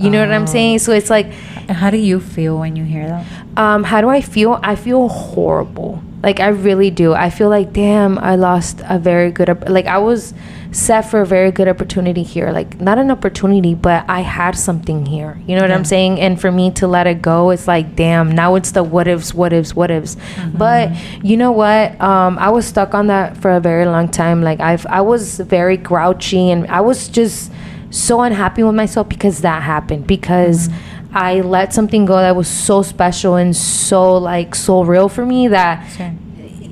[0.00, 0.78] You know what I'm saying?
[0.80, 1.32] So it's like,
[1.68, 3.26] How do you feel when you hear that?
[3.56, 4.58] um, how do I feel?
[4.62, 6.02] I feel horrible.
[6.22, 7.14] Like I really do.
[7.14, 10.34] I feel like damn, I lost a very good op- like I was
[10.72, 12.52] set for a very good opportunity here.
[12.52, 15.40] Like not an opportunity, but I had something here.
[15.46, 16.20] You know what I'm saying?
[16.20, 18.30] And for me to let it go, it's like damn.
[18.30, 20.16] Now it's the what ifs, what ifs, what ifs.
[20.54, 20.90] But
[21.24, 21.98] you know what?
[22.00, 24.42] Um, I was stuck on that for a very long time.
[24.42, 27.50] Like I've I was very grouchy and I was just
[27.90, 31.16] so unhappy with myself because that happened because mm-hmm.
[31.16, 35.48] I let something go that was so special and so like so real for me
[35.48, 36.12] that Sure.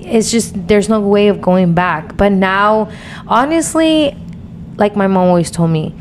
[0.00, 2.16] it's just there's no way of going back.
[2.16, 2.90] But now,
[3.26, 4.16] honestly,
[4.76, 5.94] like my mom always told me,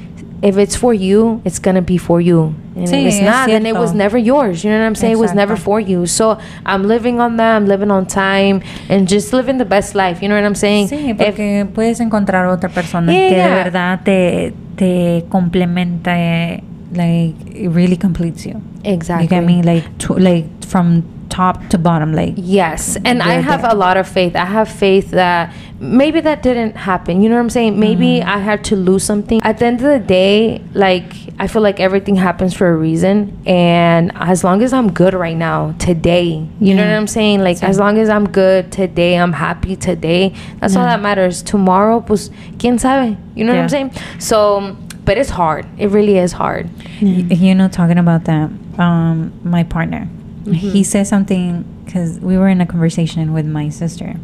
[0.43, 2.53] if it's for you, it's gonna be for you.
[2.75, 4.63] And Sí, if it's es not, then it was never yours.
[4.63, 5.13] You know what I'm saying?
[5.13, 6.05] It was never for you.
[6.05, 7.55] So I'm living on that.
[7.55, 10.21] I'm living on time and just living the best life.
[10.21, 10.89] You know what I'm saying?
[10.89, 16.61] Sí, If- porque puedes encontrar otra persona Yeah, que de verdad te, te complementa,
[16.93, 18.61] like, it really completes you.
[18.83, 19.25] exactly.
[19.25, 19.61] You get me?
[19.61, 21.03] Like, to, like from
[21.37, 23.71] top to bottom, like, Yes, and I have there.
[23.71, 24.33] a lot of faith.
[24.35, 27.21] I have faith that maybe that didn't happen.
[27.21, 27.79] You know what I'm saying?
[27.79, 29.39] Maybe I had to lose something.
[29.43, 33.17] At the end of the day, like I feel like everything happens for a reason,
[33.45, 37.43] and as long as I'm good right now, today, you know what I'm saying?
[37.47, 40.33] Like as long as I'm good today, I'm happy today.
[40.59, 41.43] That's all that matters.
[41.43, 43.15] Tomorrow, pues, quién sabe?
[43.35, 43.91] You know what I'm saying?
[44.19, 45.65] So, but it's hard.
[45.77, 46.69] It really is hard.
[46.99, 50.07] You know talking about that um my partner
[50.53, 54.15] he said something because we were in a conversation with my sister.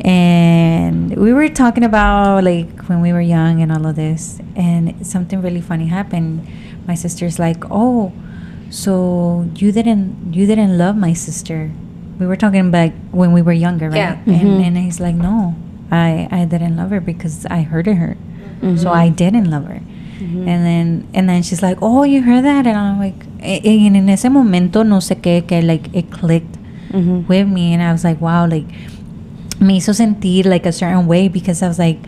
[0.00, 5.06] And we were talking about like when we were young and all of this and
[5.06, 6.46] something really funny happened.
[6.86, 8.12] My sister's like oh
[8.70, 11.70] so you didn't you didn't love my sister.
[12.18, 13.96] We were talking about when we were younger right?
[13.96, 14.18] Yeah.
[14.26, 14.66] and, Mhm.
[14.66, 15.54] and he's like no
[15.90, 18.16] i i didn't love her because i hurted her.
[18.60, 18.76] Mm-hmm.
[18.76, 19.80] so i didn't love her.
[20.24, 22.66] And then and then she's like oh you heard that?
[22.66, 26.56] And i'm like and en ese momento no sé qué que like it clicked
[27.28, 28.66] with me and i was like wow like
[29.60, 31.98] me hizo sentir like a certain way because i was like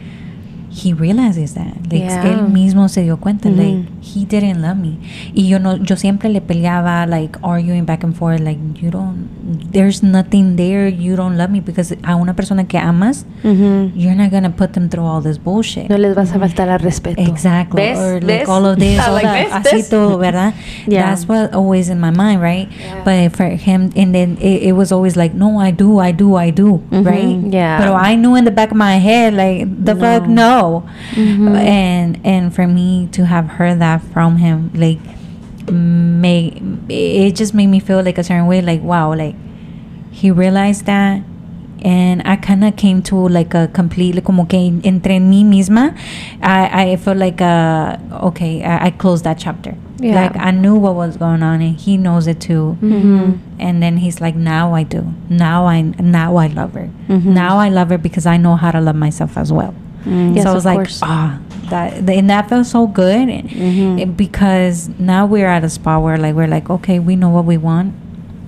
[0.71, 2.25] he realizes that like Yeah.
[2.25, 3.57] él mismo se dio cuenta Mhm.
[3.57, 4.99] like he didn't love me
[5.35, 9.29] y yo no yo siempre le peleaba like arguing back and forth like you don't
[9.73, 13.93] there's nothing there you don't love me because a una persona que amas Mhm.
[13.95, 16.81] you're not gonna put them through all this bullshit No les vas a faltar al
[16.81, 17.21] respeto.
[17.23, 17.81] Exactly.
[17.83, 17.99] ¿Ves?
[17.99, 18.49] Or like ¿Ves?
[18.49, 19.89] all of this, all like that, this, así this.
[19.89, 20.53] todo, ¿verdad?
[20.87, 21.07] Yeah.
[21.11, 22.69] That's what always in my mind, right?
[22.71, 23.03] Yeah.
[23.05, 26.37] But for him, and then it, it was always like, no, I do, I do,
[26.37, 27.39] I do, right?
[27.51, 27.79] Yeah.
[27.79, 30.66] But I knew in the back of my head, like, the fuck, no.
[31.13, 31.49] Mm-hmm.
[31.57, 35.01] And and for me to have heard that from him, like,
[35.71, 39.35] make it just made me feel like a certain way, like, wow, like
[40.11, 41.23] he realized that
[41.83, 45.95] and I kind of came to like a completely como que entre mí misma
[46.43, 47.99] I, I felt like uh
[48.29, 50.15] okay I, I closed that chapter Yeah.
[50.15, 53.39] like I knew what was going on and he knows it too Mhm.
[53.59, 57.25] and then he's like now I do now I now I love her Mhm.
[57.27, 59.75] now I love her because I know how to love myself as well
[60.07, 60.37] Mm.
[60.37, 61.39] Yes, so I was like ah
[61.71, 63.99] that and that felt so good and Mhm.
[64.01, 67.45] it- because now we're at a spot where like we're like okay we know what
[67.45, 67.93] we want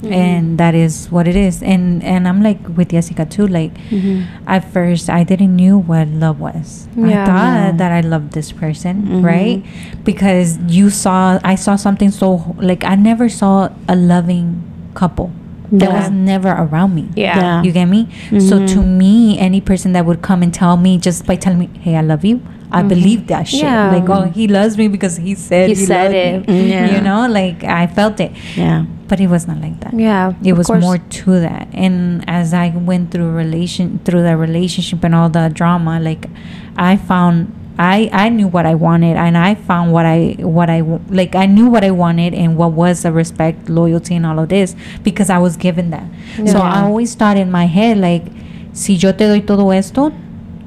[0.06, 1.58] and that is what it is.
[1.60, 3.48] And and I'm like with Jessica too.
[3.50, 4.30] Like Mhm.
[4.46, 6.86] at first, I didn't knew what love was.
[6.94, 7.22] yeah.
[7.22, 7.78] I thought No.
[7.82, 9.24] that I loved this person, Mhm.
[9.26, 9.58] right?
[10.06, 14.62] Because you saw, I saw something so like I never saw a loving
[14.94, 15.34] couple.
[15.72, 16.00] That Yeah.
[16.00, 17.08] was never around me.
[17.14, 17.36] Yeah.
[17.38, 17.62] Yeah.
[17.62, 18.08] You get me?
[18.38, 18.96] So to Mhm.
[18.96, 22.00] me, any person that would come and tell me just by telling me, "Hey, I
[22.00, 22.40] love you,"
[22.72, 23.62] I believe that shit.
[23.62, 23.90] Yeah.
[23.92, 26.48] Like, oh, he loves me because he said He he, said loved it.
[26.48, 26.70] me.
[26.70, 26.94] Yeah.
[26.94, 28.84] You know, like I felt it, Yeah.
[29.08, 29.92] but it was not like that.
[29.94, 30.32] Yeah.
[30.42, 30.80] It was course.
[30.82, 31.68] more to that.
[31.74, 36.28] And as I went through relation through the relationship and all the drama, like
[36.76, 40.80] I found I I knew what I wanted and I found what I what I
[41.08, 44.48] like I knew what I wanted and what was the respect, loyalty and all of
[44.48, 46.04] this because I was given that.
[46.46, 48.24] So I always thought in my head like
[48.72, 50.12] si yo te doy todo esto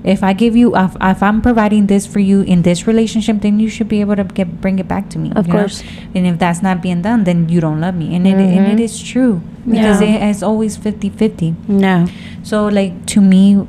[0.03, 3.59] if I give you, if, if I'm providing this for you in this relationship, then
[3.59, 5.31] you should be able to get bring it back to me.
[5.35, 5.59] Of you know?
[5.59, 5.83] course.
[6.15, 8.57] And if that's not being done, then you don't love me, and it and it
[8.57, 8.79] mm-hmm.
[8.79, 10.07] is true because Yeah.
[10.07, 11.69] it is always 50-50.
[11.69, 12.07] No.
[12.43, 13.67] So like to me,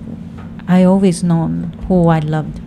[0.67, 2.61] I always known who I loved.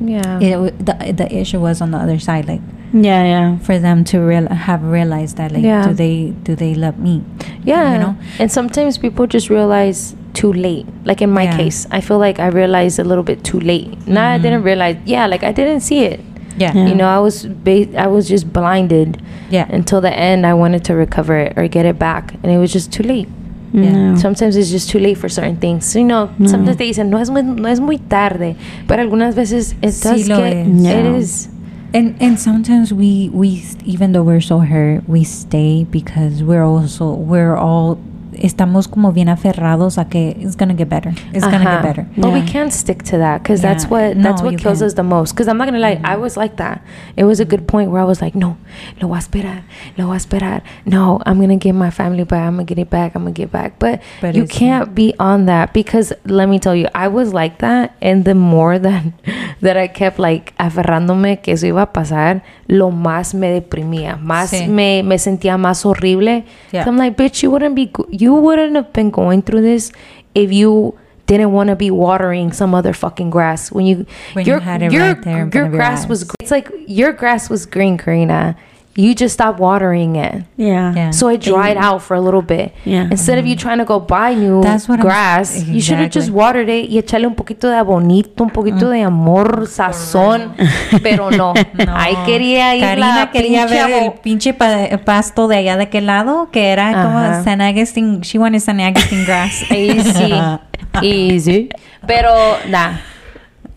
[0.00, 0.40] Yeah.
[0.40, 2.60] It, the the issue was on the other side, like
[2.92, 3.58] Yeah, yeah.
[3.58, 5.86] for them to real have realized that like Yeah.
[5.86, 7.22] do they do they love me?
[7.62, 7.92] Yeah.
[7.92, 8.16] you know?
[8.38, 10.86] And sometimes people just realize too late.
[11.04, 11.56] Like in my Yeah.
[11.56, 14.06] case, I feel like I realized a little bit too late.
[14.06, 14.42] Now I mm-hmm.
[14.42, 14.96] didn't realize.
[15.04, 16.20] Yeah, like I didn't see it.
[16.56, 16.86] Yeah, Yeah.
[16.88, 20.46] You know, I was ba- I was just blinded yeah, until the end.
[20.46, 23.28] I wanted to recover it or get it back, and it was just too late.
[23.72, 24.12] Yeah.
[24.12, 24.16] No.
[24.16, 25.94] Sometimes it's just too late for certain things.
[25.94, 26.48] You know, No.
[26.48, 28.56] sometimes they dicen no es muy, no es muy tarde,
[28.88, 30.66] pero algunas veces it Sí does lo get es.
[30.66, 31.56] it Yeah.
[31.92, 37.14] And and sometimes we we even though we're so hurt, we stay because we're also
[37.14, 37.98] we're all
[38.40, 41.12] estamos como bien aferrados a que it's gonna get better.
[41.32, 42.06] It's gonna get better.
[42.16, 44.94] But we can't stick to that because that's what that's No, what you kills us
[44.94, 45.32] the most.
[45.32, 46.82] Because I'm not gonna lie, I was like that.
[47.16, 48.56] It was a good point where I was like, no,
[49.00, 49.62] lo voy a esperar,
[49.96, 50.62] lo voy a esperar.
[50.86, 52.46] No, I'm gonna get my family back.
[52.48, 53.14] I'm gonna get it back.
[53.14, 53.78] I'm gonna get back.
[53.78, 57.58] But, But you can't be on that because let me tell you, I was like
[57.58, 59.04] that, and the more that
[59.60, 64.50] that I kept like aferrándome que eso iba a pasar, lo más me deprimía, más
[64.50, 64.66] Sí.
[64.68, 66.44] me me sentía más horrible.
[66.72, 66.84] Yeah.
[66.86, 69.90] I'm like, bitch, you wouldn't be go- you wouldn't have been going through this
[70.34, 74.52] if you didn't want to be watering some other fucking grass when you When you
[74.52, 76.28] your had it your, right your front of your grass was eyes.
[76.28, 78.56] gr- it's like your grass was green, Karina.
[79.00, 80.44] You just stopped watering it.
[80.58, 80.92] Yeah.
[80.94, 81.10] Yeah.
[81.10, 82.72] So it dried out for a little bit.
[82.84, 83.08] Yeah.
[83.10, 86.10] Instead of you trying to go buy new That's what I'm- grass, you should have
[86.10, 90.54] just watered it y echarle un poquito de abonito, un poquito de amor, sazón.
[91.02, 91.54] Pero no.
[91.54, 91.96] No.
[91.96, 95.76] Ahí quería ir Karina la quería pinche ver el abo- pinche pa- pasto de allá
[95.78, 97.42] de aquel lado que era como.
[97.44, 98.20] San Agustin.
[98.22, 99.64] She wanted San Agustin grass.
[99.70, 100.34] Easy.
[101.02, 101.68] Easy.
[102.06, 102.32] Pero,
[102.68, 102.98] nah.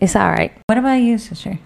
[0.00, 0.52] It's alright.
[0.68, 1.58] What about you, sister?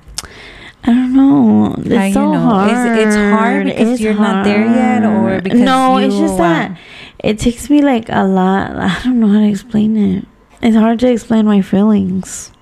[0.89, 1.75] I don't know.
[1.79, 2.39] It's How you so know?
[2.41, 2.71] hard.
[2.71, 5.45] Is- it's hard because It's you're not there yet, or hard.
[5.45, 5.99] because no?
[5.99, 6.75] it's just that uh,
[7.23, 8.73] it takes me like a lot.
[8.77, 10.25] I don't know how to explain it.
[10.63, 12.53] It's hard to explain my feelings.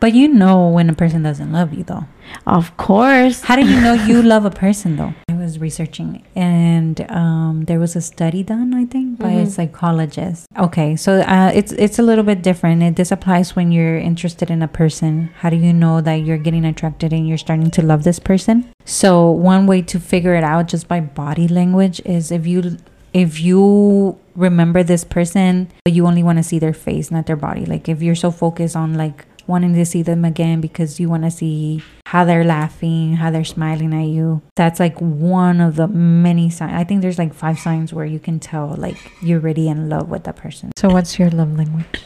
[0.00, 2.04] But you know when a person doesn't love you, though.
[2.46, 3.40] Of course.
[3.42, 5.14] How do you know you love a person, though?
[5.28, 9.48] I was researching, and um, there was a study done, I think, by a Mhm.
[9.50, 10.46] psychologist.
[10.58, 12.82] Okay, so uh, it's it's a little bit different.
[12.82, 15.30] It, this applies when you're interested in a person.
[15.40, 18.64] How do you know that you're getting attracted and you're starting to love this person?
[18.84, 22.76] So one way to figure it out just by body language is if you
[23.12, 27.36] if you remember this person, but you only want to see their face, not their
[27.36, 27.64] body.
[27.64, 31.22] Like if you're so focused on like wanting to see them again because you want
[31.24, 31.82] to see
[32.14, 34.40] how they're laughing, how they're smiling at you.
[34.54, 36.72] That's like one of the many signs.
[36.72, 40.08] I think there's like five signs where you can tell like you're really in love
[40.10, 40.70] with that person.
[40.76, 41.86] So what's your love language?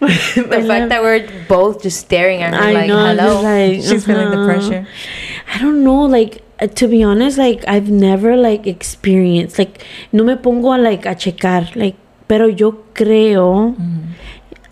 [0.00, 3.06] The fact that we're both just staring at her I like, know.
[3.06, 3.42] Hello.
[3.42, 4.52] like, She's feeling the uh-huh.
[4.52, 4.88] pressure.
[5.54, 10.24] I don't know, like uh, to be honest, like I've never like experienced like no
[10.24, 11.94] me pongo a like a checar, like
[12.26, 14.02] pero yo creo Mm.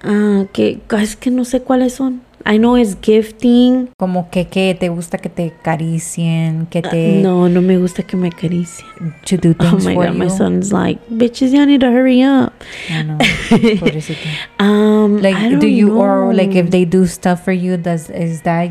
[0.03, 2.23] ah, que es que no sé cuáles son.
[2.46, 3.88] I know it's gifting.
[3.98, 8.16] Como que, que te gusta que te acaricien, que te No, no me gusta que
[8.16, 9.14] me acaricien.
[9.26, 10.18] to do Oh things my for god, you.
[10.18, 12.53] my son's like, bitches, y'all need to hurry up.
[12.90, 13.18] I know.
[14.59, 16.61] Um, I like don't do you or like know.
[16.61, 18.70] if they do stuff for you does is that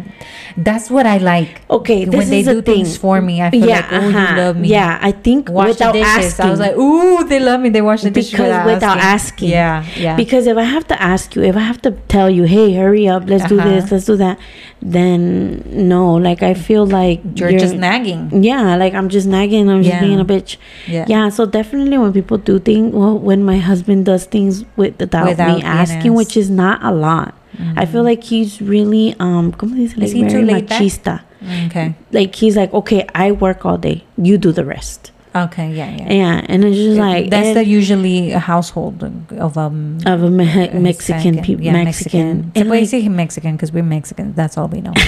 [0.58, 1.62] that's what I like.
[1.70, 2.76] okay, when they do thing.
[2.86, 4.28] things for me, I feel yeah, like oh uh-huh.
[4.32, 4.68] you love me.
[4.70, 6.40] Yeah, I think Wash without the dishes.
[6.40, 6.46] asking.
[6.46, 7.70] I was like, ooh, they love me.
[7.70, 9.50] They wash the dishes because without asking.
[9.50, 10.16] Yeah, yeah.
[10.16, 13.08] Because if I have to ask you, if I have to tell you, hey, hurry
[13.08, 13.59] up, let's do Uh-huh.
[13.64, 14.40] This, let's do that,
[14.82, 18.44] then no, like I feel like you're, just nagging.
[18.44, 20.02] Yeah, like I'm just nagging, I'm just Yeah.
[20.02, 20.58] being a bitch.
[20.88, 21.06] Yeah.
[21.08, 25.28] Yeah, so definitely when people do things, well, when my husband does things with, without,
[25.28, 27.36] Without me asking, which is not a lot.
[27.76, 29.98] I feel like he's really, um, ¿cómo dice?
[29.98, 30.82] Like Is he too very laid back?
[30.82, 31.22] machista.
[31.68, 31.94] Okay.
[32.12, 35.12] Like he's like, okay, I work all day, you do the rest.
[35.36, 36.12] Okay, yeah, yeah.
[36.12, 39.04] Yeah, and it's just like that's the usually a household
[39.38, 42.52] of um of a Me- Mexican people, yeah, Mexican.
[42.56, 44.34] Se And puede like, Mexican because we're Mexican.
[44.34, 44.94] That's all we know.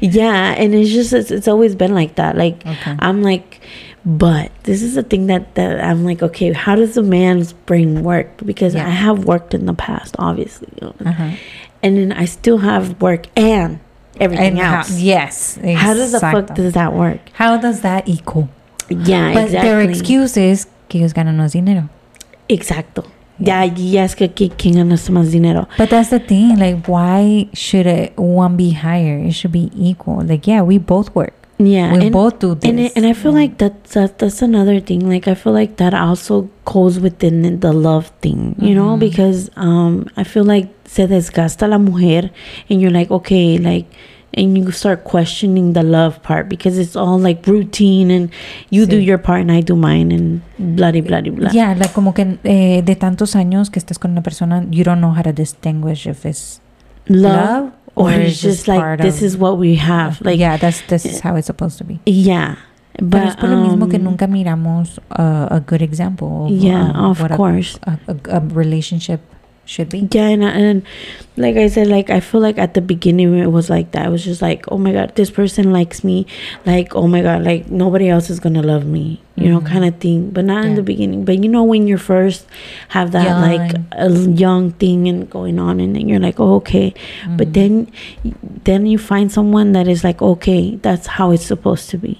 [0.00, 2.36] yeah, and it's just it's, it's always been like that.
[2.36, 2.96] Like Okay.
[2.98, 3.60] I'm like,
[4.04, 8.02] but this is the thing that that I'm like, okay, how does a man's brain
[8.02, 8.36] work?
[8.44, 8.86] Because Yeah.
[8.86, 11.30] I have worked in the past, obviously, Uh-huh.
[11.82, 13.80] and then I still have work and
[14.20, 14.98] everything And how- else.
[15.00, 15.58] yes.
[15.76, 17.20] how does the fuck does that work?
[17.34, 18.48] How does that equal?
[18.88, 19.68] Yeah, But exactly.
[19.68, 21.88] their excuse is que ellos ganan más dinero.
[22.48, 23.04] Exacto.
[23.38, 25.68] Ya, ya es que qui- quién gana más dinero.
[25.76, 26.56] But that's the thing.
[26.58, 29.18] Like, why should it, one be higher?
[29.18, 30.22] It should be equal.
[30.24, 31.34] Like, yeah, we both work.
[31.58, 32.68] Yeah, we and, both do this.
[32.68, 35.08] and it, and I feel like that's that, that's another thing.
[35.08, 39.00] Like I feel like that also goes within the love thing, you know, Mhm.
[39.00, 42.30] because um I feel like se desgasta la mujer,
[42.68, 43.86] and you're like okay, like.
[44.38, 48.28] And you start questioning the love part because it's all like routine and
[48.68, 51.54] you do your part and I do mine and bloody bloody blah blah.
[51.54, 55.00] Yeah, like como que eh, de tantos años que estás con una persona, you don't
[55.00, 56.60] know how to distinguish if it's
[57.08, 60.20] love, love, or, or it's it's just like this of- is what we have.
[60.20, 61.98] Like yeah, that's this is how it's supposed to be.
[62.06, 62.54] yeah,
[62.98, 66.46] Pero but es por lo mismo que um, nunca miramos uh, a good example.
[66.46, 67.78] Of, Yeah, um, of course.
[67.84, 69.20] A, a, a relationship
[69.66, 70.08] should be.
[70.10, 70.82] Yeah, and, and
[71.36, 74.06] like I said, like I feel like at the beginning it was like that.
[74.06, 76.26] It was just like, oh my god, this person likes me.
[76.64, 79.66] Like, oh my god, like nobody else is gonna love me, you know, Mhm.
[79.66, 80.30] kind of thing.
[80.30, 81.24] But not in the beginning.
[81.24, 82.46] But you know, when you first
[82.88, 83.86] have that like Young.
[83.92, 86.94] a young thing and going on, and then you're like, oh, okay.
[87.36, 87.52] But Mhm.
[87.54, 87.72] then,
[88.64, 92.18] then you find someone that is like, okay, that's how it's supposed to be.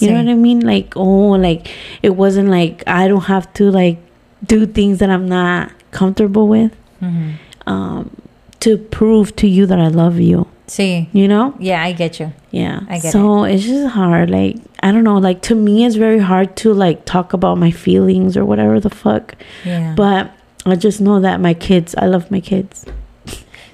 [0.00, 0.60] You know what I mean?
[0.60, 1.68] Like, oh, like
[2.02, 3.98] it wasn't like I don't have to like
[4.44, 7.32] do things that I'm not comfortable with Mhm.
[7.66, 8.10] um,
[8.60, 10.46] to prove to you that I love you.
[10.66, 11.08] Sí.
[11.12, 11.52] You know?
[11.60, 12.32] Yeah, I get you.
[12.50, 12.80] Yeah.
[12.88, 14.30] I get so it's just hard.
[14.30, 15.18] Like I don't know.
[15.18, 18.90] Like to me, it's very hard to like talk about my feelings or whatever the
[18.90, 19.34] fuck.
[19.64, 19.94] Yeah.
[19.96, 20.30] But
[20.66, 21.94] I just know that my kids.
[21.98, 22.86] I love my kids.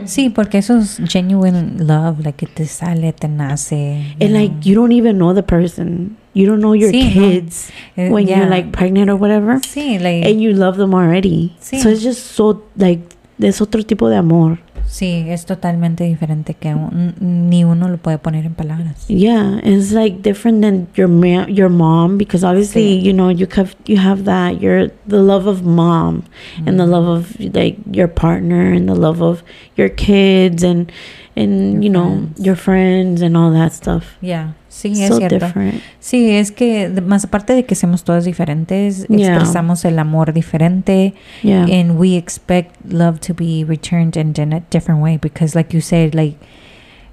[0.04, 4.14] sí, porque eso es genuine love, like que te sale, te nace.
[4.20, 4.40] And know.
[4.40, 6.16] like you don't even know the person.
[6.32, 8.38] You don't know your Sí, kids Eh, when yeah.
[8.38, 11.52] you're like pregnant or whatever, Sí, like, and you love them already.
[11.60, 11.80] Sí.
[11.80, 13.00] So it's just so like
[13.38, 14.58] there's otro tipo de amor.
[14.86, 17.14] sí, es totalmente diferente que un-
[17.48, 19.04] ni uno lo puede poner en palabras.
[19.08, 23.02] Yeah, it's like different than your ma- your mom because obviously Sí.
[23.02, 26.24] you know you have you have that you're the love of mom
[26.66, 26.90] and the Mm.
[26.90, 29.42] love of like your partner and the love of
[29.76, 30.90] your kids and
[31.36, 32.40] and Your you know friends.
[32.46, 34.16] your friends and all that stuff.
[34.20, 35.44] Yeah, sí, es so cierto.
[35.44, 35.82] different.
[35.98, 39.34] Sí, es que más aparte de que somos todas diferentes, Yeah.
[39.34, 41.12] expresamos el amor diferente
[41.42, 41.64] Yeah.
[41.64, 45.82] and we expect love to be returned in, in a different way because like you
[45.82, 46.36] said like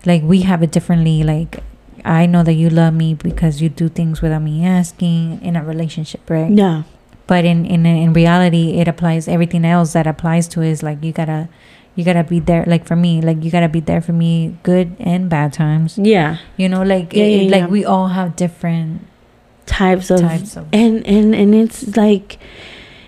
[0.05, 1.59] like we have it differently like
[2.05, 5.63] I know that you love me because you do things without me asking in a
[5.63, 6.49] relationship, right?
[6.49, 6.83] yeah.
[7.25, 11.11] But in in in reality, it applies everything else that applies to is like you
[11.11, 11.49] gotta
[11.97, 12.63] you gotta be there.
[12.65, 15.97] Like for me, like you gotta be there for me, good and bad times.
[15.97, 16.37] Yeah.
[16.55, 17.67] You know, like Yeah, it- yeah, like yeah.
[17.67, 19.01] we all have different
[19.65, 22.39] Types of types of and and and it's like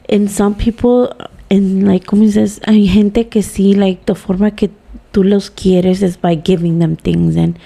[0.10, 1.08] in some people
[1.50, 4.68] and like como dices hay gente que sí like the forma que
[5.14, 7.58] tú los quieres is by giving them things and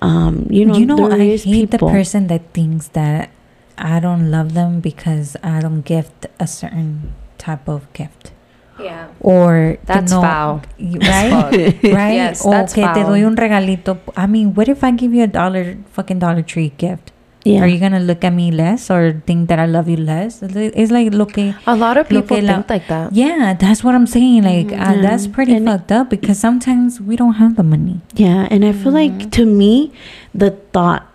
[0.00, 3.30] um you know you know, I hate the person that thinks that
[3.76, 8.30] I don't love them because I don't gift a certain type of gift.
[8.78, 9.08] Yeah.
[9.20, 10.62] Or That's no, foul.
[10.78, 11.82] right?
[11.82, 12.14] right?
[12.14, 13.06] Yes, o that's que te foul.
[13.12, 13.98] doy un regalito.
[14.16, 17.12] I mean, what if I give you a dollar fucking Dollar Tree gift?
[17.46, 20.42] yeah Are you gonna look at me less or think that I love you less?
[20.42, 21.54] It's like looking.
[21.66, 23.12] A lot of people que la- think like that.
[23.14, 24.42] yeah, that's what I'm saying.
[24.42, 24.80] Like Mhm.
[24.86, 28.00] uh, that's pretty And- fucked up because sometimes we don't have the money.
[28.16, 29.92] yeah and i feel like to me
[30.34, 31.06] the thought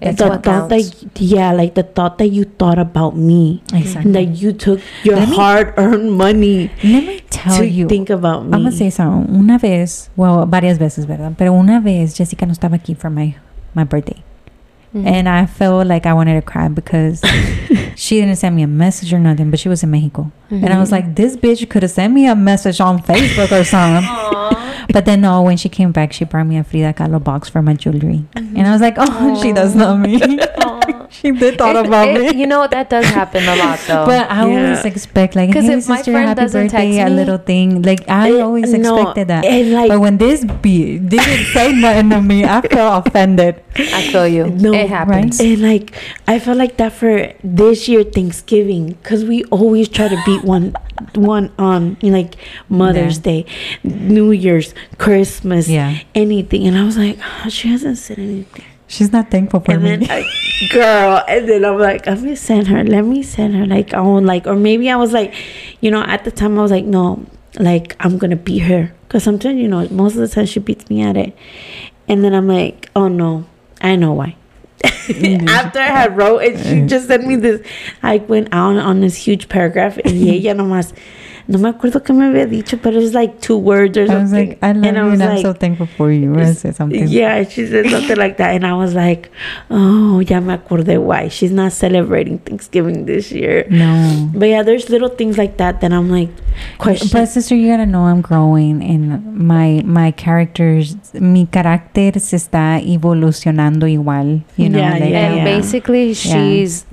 [0.00, 0.68] It's the thought counts.
[0.70, 4.02] that yeah like the thought that you thought about me Exactly.
[4.06, 7.88] and that you took your Let hard-earned money Let me tell to you.
[7.88, 9.34] think about me I'm gonna say something.
[9.34, 11.34] Una vez, well, varias veces, ¿verdad?
[11.36, 13.34] Pero una vez Jessica no estaba aquí for my
[13.74, 14.22] my birthday.
[14.94, 15.06] Mhm.
[15.06, 17.20] And I felt like I wanted to cry because
[17.96, 20.30] she didn't send me a message or nothing, but she was in Mexico.
[20.50, 23.64] And I was like, this bitch could have sent me a message on Facebook or
[23.64, 24.08] something.
[24.92, 27.60] But then, no, when she came back, she brought me a Frida Kahlo box for
[27.62, 28.24] my jewelry.
[28.34, 30.20] And I was like, oh, she does love me.
[30.60, 30.80] Oh.
[31.16, 32.40] she did thought It- about it- me.
[32.40, 34.06] You know that does happen a lot though.
[34.06, 34.64] But I Yeah.
[34.72, 37.38] always expect, like, hey, if my sister, friend happy doesn't birthday, text a me- little
[37.38, 37.82] thing.
[37.82, 39.44] Like, I Eh, always no, expected that.
[39.44, 43.62] and like but when this be didn't say nothing to me, I felt offended.
[43.76, 44.46] I feel you.
[44.50, 45.38] No, it happens.
[45.40, 45.94] And like,
[46.26, 50.74] I felt like that for this year Thanksgiving because we always try to beat one,
[51.14, 52.34] one on you know, like
[52.68, 53.22] Mother's Yeah.
[53.22, 53.46] Day,
[53.84, 55.98] New Year's, Christmas, Yeah.
[56.14, 56.66] anything.
[56.66, 58.64] And I was like, "Ah, she hasn't said anything.
[58.88, 59.96] She's not thankful for and me.
[59.96, 60.28] then, I,
[60.72, 62.82] girl, and then I'm like, I'm gonna send her.
[62.82, 63.66] Let me send her.
[63.66, 65.34] Like, oh, like, or maybe I was like,
[65.80, 67.24] you know, at the time I was like, no,
[67.58, 70.88] like I'm gonna beat her because sometimes, you know, most of the time she beats
[70.88, 71.36] me at it,
[72.08, 73.44] and then I'm like, oh no,
[73.80, 74.36] I know why.
[74.82, 75.48] Mm-hmm.
[75.50, 77.66] After I had wrote and she just sent me this,
[78.02, 80.92] I went out on this huge paragraph and y ella nomás.
[81.50, 84.06] No me acuerdo qué me había dicho, but it was like two words or I
[84.08, 84.22] something.
[84.22, 86.38] was like, I love and you, I was and I'm so thankful for you.
[86.38, 87.08] I said something.
[87.08, 89.30] yeah, she said something like that, and I was like,
[89.70, 94.28] "Oh, ya me acordé why she's not celebrating Thanksgiving this year." No.
[94.34, 96.28] But yeah, there's little things like that that I'm like,
[96.76, 97.08] question.
[97.10, 102.78] But sister, you gotta know I'm growing and my my characters, mi carácter se está
[102.84, 104.42] evolucionando igual.
[104.58, 105.44] You know, Yeah, like, yeah, and yeah.
[105.44, 106.84] basically she's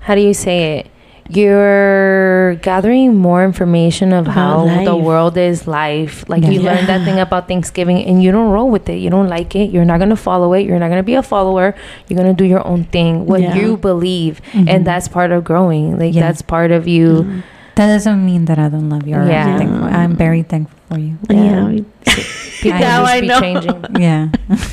[0.00, 0.86] how do you say it
[1.28, 6.50] you're gathering more information of About how the world is life like Yeah.
[6.50, 9.54] you learn that thing about thanksgiving and you don't roll with it you don't like
[9.56, 11.74] it you're not going to follow it you're not going to be a follower
[12.08, 13.54] you're going to do your own thing what Yeah.
[13.56, 14.68] you believe Mhm.
[14.68, 16.22] and that's part of growing like Yeah.
[16.22, 17.42] that's part of you Mhm.
[17.76, 19.16] That doesn't mean that I don't love you.
[19.16, 19.58] or Yeah.
[19.60, 19.84] I'm.
[19.84, 21.18] I'm very thankful for you.
[21.28, 21.76] yeah,
[22.66, 22.72] Yeah.
[22.78, 23.40] people Now just I be know.
[23.40, 24.28] changing Yeah.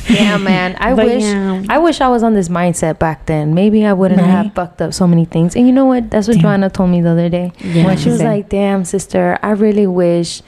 [0.09, 1.63] yeah man i But wish yeah.
[1.69, 3.53] I wish I was on this mindset back then.
[3.53, 4.29] Maybe I wouldn't Right.
[4.29, 5.55] have fucked up so many things.
[5.55, 6.09] And you know what?
[6.11, 6.43] That's what Damn.
[6.43, 7.51] Joanna told me the other day.
[7.59, 7.85] Yeah.
[7.85, 10.41] What'd She was like, "Damn, sister, I really wish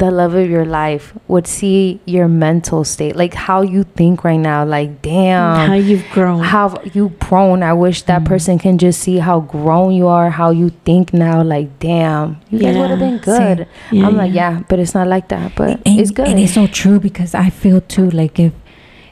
[0.00, 4.40] the love of your life would see your mental state, like how you think right
[4.40, 4.64] now.
[4.64, 6.40] Like, damn, how you've grown.
[6.42, 7.62] how you've grown.
[7.62, 8.26] I wish that Mm.
[8.26, 11.42] person can just see how grown you are, how you think now.
[11.42, 13.66] Like, damn, you guys would have been good.
[13.92, 14.50] Yeah, I'm like, yeah.
[14.52, 15.52] yeah, but it's not like that.
[15.54, 16.26] But and, it's good.
[16.28, 18.52] and it's so true because I feel too like if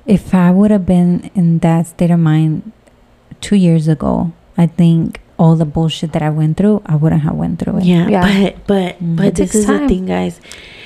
[0.07, 2.73] if I would have been in that state of mind
[3.41, 7.35] two years ago, I think all the bullshit that I went through, I wouldn't have
[7.35, 7.85] went through it.
[7.85, 8.23] yeah, Yeah.
[8.27, 9.89] but but but It this takes is the time.
[9.89, 10.41] thing, guys.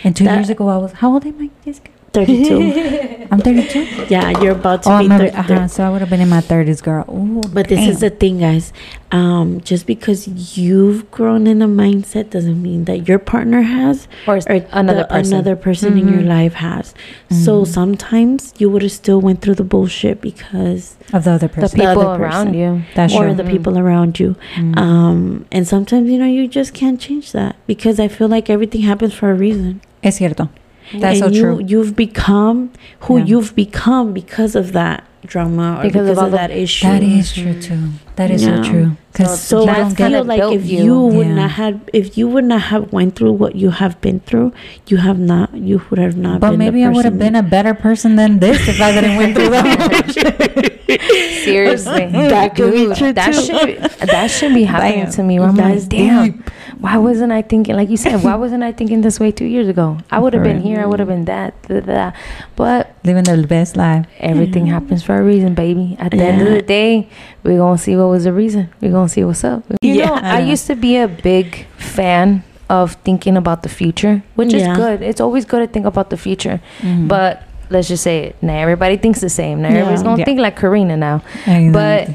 [0.05, 1.49] And two That- years ago, I was how old am I?
[1.65, 1.91] Jessica?
[2.13, 3.19] Thirty-two.
[3.33, 4.09] I'm 32.
[4.11, 5.31] yeah, you're about to Oh, be I'm 30.
[5.31, 7.07] uh-huh, so I would have been in my 30s, girl.
[7.09, 8.75] Ooh, But this is the thing, guys.
[9.11, 14.37] Um, just because you've grown in a mindset doesn't mean that your partner has or,
[14.37, 15.33] or another the- person.
[15.33, 16.29] another person in your Mhm.
[16.29, 16.93] life has.
[17.31, 17.67] So Mhm.
[17.67, 21.69] sometimes you would have still went through the bullshit because of the other person, the
[21.69, 21.79] person.
[21.97, 22.83] people other around you.
[22.95, 23.35] That's or true.
[23.35, 24.37] the people around you.
[24.57, 24.77] Mm.
[24.79, 28.83] Um, and sometimes you know you just can't change that because I feel like everything
[28.83, 29.81] happens for a reason.
[30.03, 30.49] es cierto.
[30.95, 31.65] That's and so you, true.
[31.65, 32.71] You've become
[33.01, 33.25] who Yeah.
[33.25, 36.87] you've become because of that drama or Because because, of of, that issue.
[36.87, 37.61] That is true mm-hmm.
[37.61, 37.89] too.
[38.17, 38.63] That is Yeah.
[38.63, 38.91] so true.
[39.13, 40.85] Because So So I feel like if you.
[40.85, 41.35] you, would Yeah.
[41.35, 44.53] not have, if you would not have went through what you have been through,
[44.89, 46.41] you have not, you would have not.
[46.41, 48.93] but been the maybe I would have been a better person than this if I
[48.93, 50.69] didn't went through that.
[51.45, 53.43] Seriously, That could be true, that too.
[53.43, 55.13] should that should be happening Damn.
[55.13, 55.39] to me.
[55.39, 56.45] Where I'm That's like, damn,
[56.79, 58.23] why wasn't I thinking like you said?
[58.23, 59.99] Why wasn't I thinking this way two years ago?
[60.11, 60.81] I would have been here.
[60.81, 61.55] I would have been that.
[61.69, 62.13] Da, da, da.
[62.57, 64.07] But Living the best life.
[64.21, 64.75] everything Yeah.
[64.75, 65.97] happens for a reason, baby.
[65.99, 67.09] At the end of the day,
[67.43, 68.69] we're gonna see what was the reason.
[68.81, 69.63] We're gonna see what's up.
[69.83, 70.07] You Yeah.
[70.07, 74.73] know, I used to be a big fan of thinking about the future, which Yeah.
[74.73, 75.03] is good.
[75.03, 76.61] It's always good to think about the future.
[76.81, 77.09] Mhm.
[77.09, 78.37] But let's just say it.
[78.43, 79.61] Now everybody thinks the same.
[79.63, 79.75] Now Yeah.
[79.77, 80.25] everybody's gonna Yeah.
[80.25, 81.23] think like Karina now.
[81.47, 81.71] Exactly.
[81.71, 82.09] But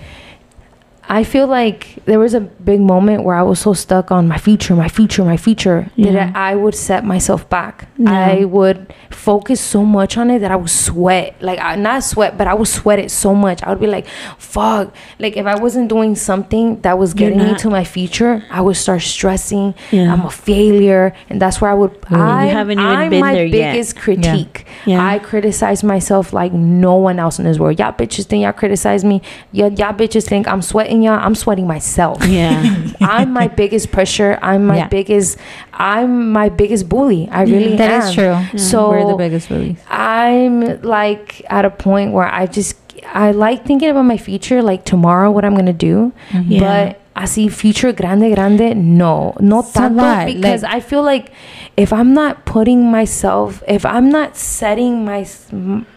[1.10, 4.38] I feel like there was a big moment where I was so stuck on my
[4.38, 6.12] future, my future, my future Yeah.
[6.12, 7.88] that I, I would set myself back.
[7.98, 8.12] Yeah.
[8.12, 11.36] I would focus so much on it that I would sweat.
[11.42, 13.64] Like I, not sweat, but I would sweat it so much.
[13.64, 14.06] I would be like,
[14.38, 18.62] "Fuck!" Like if I wasn't doing something that was getting me to my future, I
[18.62, 19.76] would start stressing.
[19.92, 20.12] Yeah.
[20.14, 21.92] I'm a failure, and that's where I would.
[22.12, 23.72] you I, haven't even I'm been my there yet.
[23.74, 24.66] biggest critique.
[24.86, 25.06] Yeah.
[25.06, 27.80] I criticize myself like no one else in this world.
[27.80, 29.22] Y'all bitches think y'all criticize me.
[29.52, 31.20] Y'all, y'all bitches think I'm sweating y'all.
[31.20, 32.26] I'm sweating myself.
[32.26, 32.88] Yeah.
[33.02, 34.38] I'm my biggest pressure.
[34.42, 34.88] I'm my Yeah.
[34.88, 35.38] biggest.
[35.74, 37.28] I'm my biggest bully.
[37.32, 38.02] I really That am.
[38.10, 38.60] is true.
[38.60, 39.78] So we're the biggest bullies.
[39.90, 42.76] I'm like at a point where I just
[43.14, 46.12] I like thinking about my future, like tomorrow, what I'm gonna do.
[46.32, 46.52] Mm-hmm.
[46.52, 46.60] Yeah.
[46.94, 50.26] But así future grande grande, no, no So tanto what?
[50.28, 51.32] because Like- I feel like
[51.76, 55.26] if I'm not putting myself, if I'm not setting my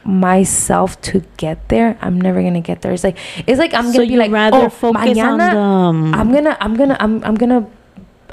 [0.05, 2.93] myself to get there, I'm never gonna get there.
[2.93, 3.17] It's like
[3.47, 5.57] it's like I'm gonna be like, rather oh, focus mañana, on the.
[5.57, 7.67] Um, I'm gonna, I'm gonna, I'm, I'm gonna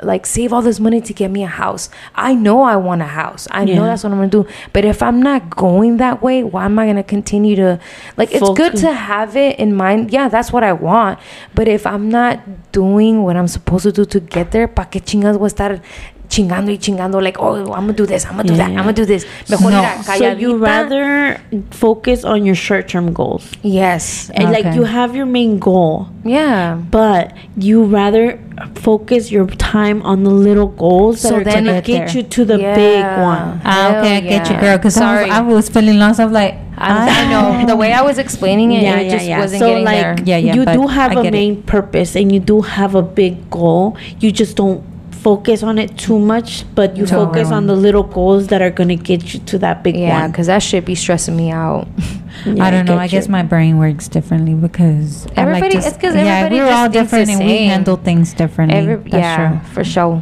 [0.04, 1.90] like save all this money to get me a house.
[2.16, 3.48] I know I want a house.
[3.52, 4.46] I know that's what I'm gonna do.
[4.74, 7.80] But if I'm not going that way, why am I gonna continue to
[8.18, 10.12] like it's good to have it in mind.
[10.12, 11.20] Yeah, that's what I want.
[11.56, 12.40] But if I'm not
[12.72, 15.82] doing what I'm supposed to do to get there, pa que chingas voy a estar
[16.30, 18.80] chingando y chingando like, oh, I'm gonna do this, I'm gonna do Yeah, that, yeah.
[18.80, 19.26] I'm gonna do this.
[19.50, 19.82] Mejor No.
[19.82, 21.40] ir a so you rather
[21.72, 24.30] focus on your short-term goals, Yes.
[24.36, 26.76] and like you have your main goal, Yeah.
[26.92, 28.40] but you rather
[28.76, 32.18] focus your time on the little goals So are then gonna it get there.
[32.18, 33.62] you to the big one.
[33.64, 34.78] Ah, okay, I get you, girl.
[34.78, 35.30] Because Sorry.
[35.30, 38.18] I, was- I was feeling lost of like, I, I know the way I was
[38.18, 40.16] explaining it, it just wasn't So getting like, there.
[40.26, 41.32] Yeah, yeah, you do have I a get it.
[41.38, 43.96] main purpose and you do have a big goal.
[44.20, 44.84] You just don't
[45.18, 47.26] focus on it too much, but you No.
[47.26, 50.32] focus on the little goals that are gonna get you to that big Yeah, one.
[50.32, 51.88] because that shit be stressing me out.
[52.46, 52.94] Yeah, I don't know.
[52.94, 56.22] get I guess my brain works differently because I like Everybody- to- it's 'cause yeah,
[56.46, 58.78] everybody we're just all different and we handle things differently.
[58.78, 59.60] Every, That's yeah, true.
[59.74, 60.22] for sure.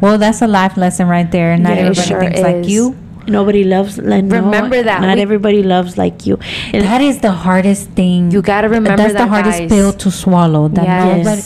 [0.00, 1.56] Well, that's a life lesson right there.
[1.56, 2.96] Not Yeah, everybody sure thinks like you.
[3.28, 5.00] Nobody loves like no, Remember that.
[5.00, 6.38] Not We- everybody loves like you.
[6.72, 8.30] And That is the hardest thing.
[8.30, 9.68] You gotta remember That's the hardest guys.
[9.70, 10.68] pill to swallow.
[10.68, 11.16] That Yes.
[11.24, 11.42] nobody,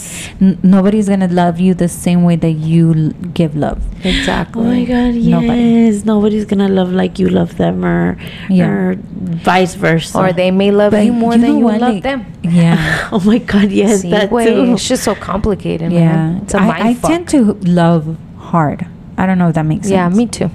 [0.53, 3.79] n- nobody's gonna love you the same way that you l- give love.
[4.03, 4.61] Exactly.
[4.65, 5.25] Oh my god, yes.
[5.41, 6.01] Nobody.
[6.05, 8.17] Nobody's gonna love like you love them or
[8.49, 8.67] Yeah.
[8.67, 10.17] or vice versa.
[10.17, 12.25] Or they may love But you more you than you what, love like- them.
[12.43, 12.77] Yeah.
[13.11, 14.73] Oh my god, yes, See, that wait, too.
[14.73, 15.99] It's just so complicated, yeah.
[16.15, 16.39] man.
[16.43, 18.85] It's a I, mind I tend to love hard.
[19.17, 20.15] I don't know if that makes Yeah, sense.
[20.15, 20.17] Yeah.
[20.17, 20.49] Me too.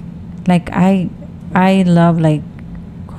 [0.47, 1.09] Like I,
[1.55, 2.41] I love like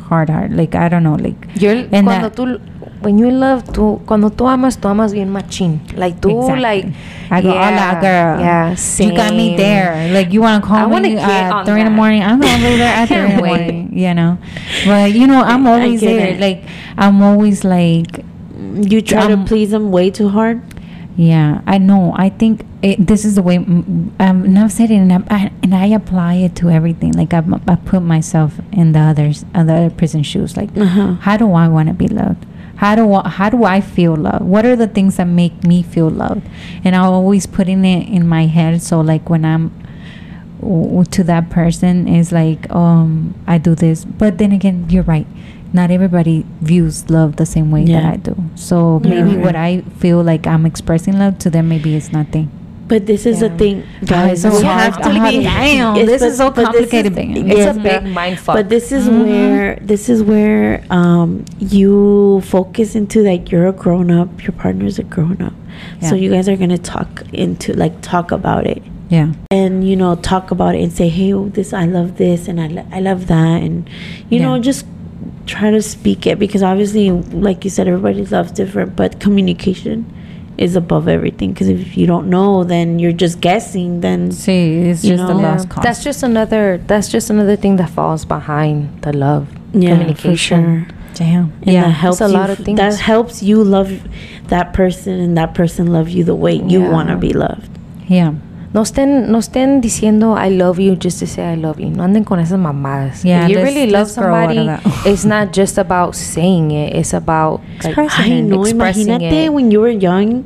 [0.08, 0.52] hard, hard.
[0.56, 2.60] Like I don't know, like You're And cuando that- tú
[3.00, 5.80] when you love tú cuando tú amas tú amas bien machín.
[5.96, 6.62] Like tú Exactly.
[6.62, 6.86] like
[7.30, 8.40] I go, yeah, hola, girl.
[8.40, 10.12] Yeah, You got me there.
[10.12, 12.22] Like you want to call I me at three in the morning.
[12.22, 13.90] I'm gonna be there at three in the morning.
[13.96, 14.38] You know,
[14.86, 16.28] but you know, I'm always there.
[16.34, 16.40] it.
[16.40, 16.64] Like
[16.96, 18.24] I'm always like,
[18.76, 20.60] you try Um, to please them way too hard.
[21.16, 21.60] yeah.
[21.66, 22.12] I know.
[22.16, 23.56] I think it, this is the way.
[23.56, 27.12] Um, and I've said it, and I, and I apply it to everything.
[27.12, 30.56] Like I, I put myself in the others, uh, the other person's shoes.
[30.56, 31.14] Like, Uh-huh.
[31.26, 32.44] how do I want to be loved?
[32.76, 34.44] How do I, how do I feel loved?
[34.44, 36.42] What are the things that make me feel loved?
[36.84, 38.82] And I'm always putting it in my head.
[38.82, 39.70] So like when I'm
[41.10, 44.04] to that person is like um I do this.
[44.04, 45.26] But then again, you're right.
[45.72, 48.34] Not everybody views love the same way that I do.
[48.54, 49.56] So maybe what.
[49.56, 52.50] I feel like I'm expressing love to them, maybe it's nothing.
[52.86, 53.48] But this is Yeah.
[53.56, 54.42] thing, guys.
[54.42, 55.42] so we have to be.
[55.42, 57.36] damn, Yes, this is so but this complicated, man.
[57.48, 58.56] It's yes, a big but- mind fuck.
[58.56, 59.24] But this is Mhm.
[59.24, 64.98] where this is where um you focus into like you're a grown up, your partner's
[64.98, 65.54] a grown up,
[66.00, 69.28] so you guys are gonna talk into like talk about it Yeah.
[69.50, 72.60] and you know talk about it and say hey oh, this i love this and
[72.60, 73.88] i, lo- I love that and
[74.30, 74.86] you know just
[75.46, 80.04] try to speak it because obviously like you said everybody loves different but communication
[80.56, 85.02] is above everything because if you don't know then you're just guessing then See, it's
[85.04, 85.40] You just a know?
[85.40, 85.74] lost Yeah.
[85.74, 85.84] cause.
[85.84, 89.48] That's just another that's just another thing that falls behind the love.
[89.72, 90.62] yeah for communication.
[90.64, 91.52] sure damn.
[91.62, 92.78] and Yeah, that helps a lot of things.
[92.78, 93.90] that helps you love
[94.48, 96.90] that person and that person love you the way you Yeah.
[96.90, 97.70] want to be loved
[98.06, 98.32] Yeah.
[98.74, 101.90] No estén, no estén diciendo I love you just to say I love you.
[101.90, 103.24] No anden con esas mamadas.
[103.24, 106.72] Yeah, if you really love let's grow out of somebody, it's not just about saying
[106.72, 106.96] it.
[106.96, 108.42] It's about like, Expressing I it.
[108.42, 109.52] know, expressing imagínate it.
[109.52, 110.42] when you were young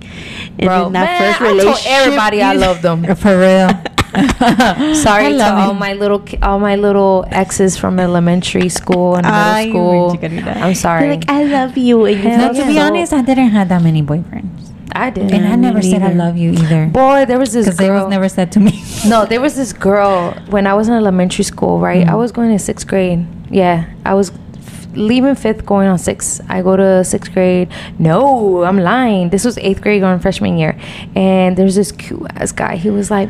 [0.59, 3.03] and Bro, in that man, first I told everybody I love them.
[3.17, 3.71] For real.
[4.95, 9.71] Sorry to love all my little all my little exes from elementary school and middle
[9.73, 10.13] school.
[10.13, 10.57] you gotta do that.
[10.59, 11.07] I'm sorry.
[11.07, 12.05] You're like, I love you.
[12.05, 14.68] And you Hell No, to be so- honest, I didn't have that many boyfriends.
[14.93, 15.33] I did.
[15.33, 16.87] And I never said I love you either.
[16.87, 18.05] Boy, there was this girl Because they girl.
[18.05, 18.83] was never said to me.
[19.07, 22.07] no, there was this girl when I was in elementary school, right?
[22.07, 22.19] I Mhm.
[22.19, 23.27] was going to sixth grade.
[23.51, 24.33] Yeah, I was
[24.95, 26.41] leaving fifth, going on sixth.
[26.49, 27.69] I go to sixth grade.
[27.99, 29.29] No, I'm lying.
[29.31, 30.77] This was eighth grade, going freshman year.
[31.15, 32.77] And there's this cute ass guy.
[32.77, 33.29] He was like,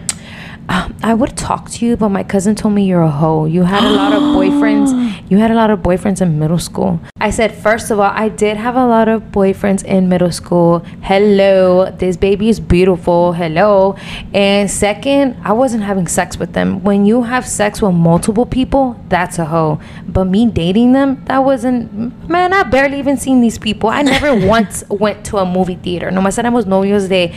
[0.68, 3.46] um, I would talk to you, but my cousin told me you're a hoe.
[3.46, 4.90] You had a lot of boyfriends.
[5.30, 7.00] You had a lot of boyfriends in middle school.
[7.20, 10.80] I said, first of all, I did have a lot of boyfriends in middle school.
[11.02, 13.32] Hello, this baby is beautiful.
[13.32, 13.96] Hello.
[14.34, 16.82] And second, I wasn't having sex with them.
[16.84, 19.80] When you have sex with multiple people, that's a hoe.
[20.06, 23.88] But me dating them, that wasn't, man, I barely even seen these people.
[23.88, 26.10] I never once went to a movie theater.
[26.10, 27.32] Nomás éramos novios De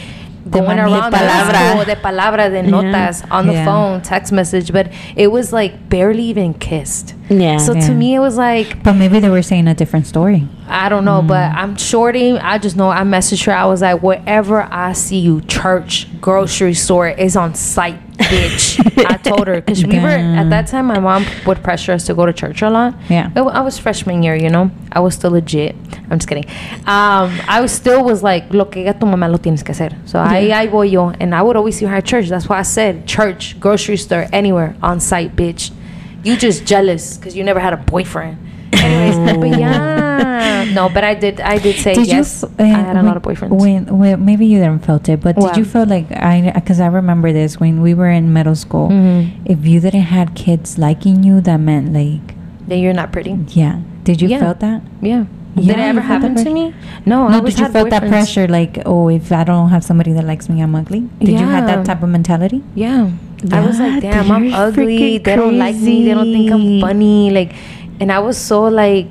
[0.49, 1.71] going around palabra.
[1.71, 2.69] school, de palabra, de Yeah.
[2.71, 3.65] notas on the Yeah.
[3.65, 7.13] phone, text message, but it was like barely even kissed.
[7.31, 7.57] Yeah.
[7.57, 7.87] So Yeah.
[7.87, 10.47] to me, it was like But maybe they were saying a different story.
[10.67, 12.37] I don't know, but I'm shorty.
[12.37, 13.53] I just know I messaged her.
[13.53, 18.79] I was like, wherever I see you, church, grocery store is on site, bitch.
[19.09, 20.85] I told her because we were at that time.
[20.87, 22.93] My mom would pressure us to go to church a lot.
[23.09, 23.31] Yeah.
[23.35, 24.71] It I was freshman year, you know.
[24.91, 25.75] I was still legit.
[26.09, 26.45] I'm just kidding.
[26.87, 29.91] Um, I was still was like, lo que haga tu mamá lo tienes que hacer.
[30.05, 30.61] So ahí, Yeah.
[30.63, 32.29] ahí voy yo, and I would always see her at church.
[32.29, 35.71] That's why I said church, grocery store, anywhere on site, bitch.
[36.23, 38.37] You just jealous because you never had a boyfriend.
[38.73, 41.39] Anyways, but yeah, no, but I did.
[41.41, 42.43] I did say yes.
[42.43, 43.49] f- I uh, had a when- lot of boyfriends.
[43.59, 46.51] When, when maybe you didn't felt it, but did you feel like I?
[46.55, 48.89] Because I remember this when we were in middle school.
[48.89, 49.41] Mhm.
[49.45, 52.35] If you didn't had kids liking you, that meant like
[52.67, 53.37] Then you're not pretty.
[53.49, 53.81] yeah.
[54.03, 54.39] Did you Yeah.
[54.39, 54.81] felt that?
[55.01, 55.25] Yeah.
[55.55, 56.73] Did it ever happen to me?
[57.05, 57.27] No.
[57.27, 58.47] No, did you feel that pressure?
[58.47, 61.01] Like, oh, if I don't have somebody that likes me, I'm ugly.
[61.19, 62.63] Did you have that type of mentality?
[62.73, 63.11] Yeah.
[63.51, 65.17] I was like, damn, I'm ugly.
[65.17, 66.05] They don't like me.
[66.05, 67.31] They don't think I'm funny.
[67.31, 67.53] Like,
[67.99, 69.07] and I was so like,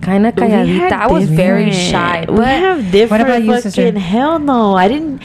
[0.00, 0.92] kind of We had calladita.
[0.92, 2.26] I was very different- shy.
[2.28, 3.10] We have different.
[3.10, 3.98] What about you, fucking sister?
[3.98, 4.74] hell no.
[4.74, 5.22] I didn't.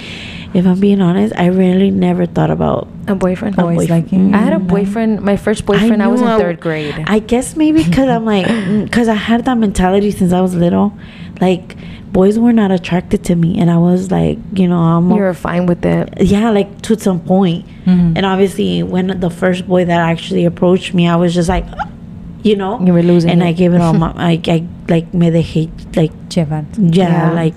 [0.53, 2.87] If I'm being honest, I really never thought about.
[3.07, 3.55] a boyfriend.
[3.55, 3.89] Boys boyfriend.
[4.05, 4.33] liking.
[4.35, 5.21] I had a boyfriend.
[5.21, 6.01] My first boyfriend.
[6.03, 6.93] I, was in I- third grade.
[7.07, 8.45] I guess maybe because I'm like,
[8.85, 10.93] because I had that mentality since I was little.
[11.41, 11.75] Like,
[12.13, 15.09] boys were not attracted to me, and I was like, you know, I'm.
[15.09, 16.13] you were fine with it.
[16.21, 17.65] yeah, like to some point.
[17.85, 18.15] Mhm.
[18.15, 21.65] And obviously, when the first boy that actually approached me, I was just like,
[22.43, 23.45] you know, You were losing and it.
[23.47, 26.65] I gave it all my, I, I like made the hate, like, Llevar.
[26.77, 27.31] yeah, Yeah.
[27.33, 27.55] like,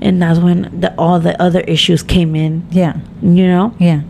[0.00, 2.66] and that's when the all the other issues came in.
[2.70, 2.96] Yeah.
[3.22, 4.00] You know, Yeah.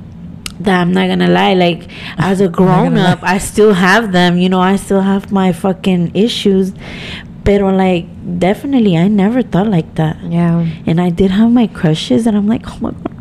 [0.61, 3.35] that I'm not gonna lie, like as a grown up, lie.
[3.35, 4.39] I still have them.
[4.39, 6.73] You know, I still have my fucking issues.
[7.47, 8.05] But like,
[8.39, 10.19] definitely, I never thought like that.
[10.27, 10.67] Yeah.
[10.85, 13.13] And I did have my crushes, and I'm like, oh my god.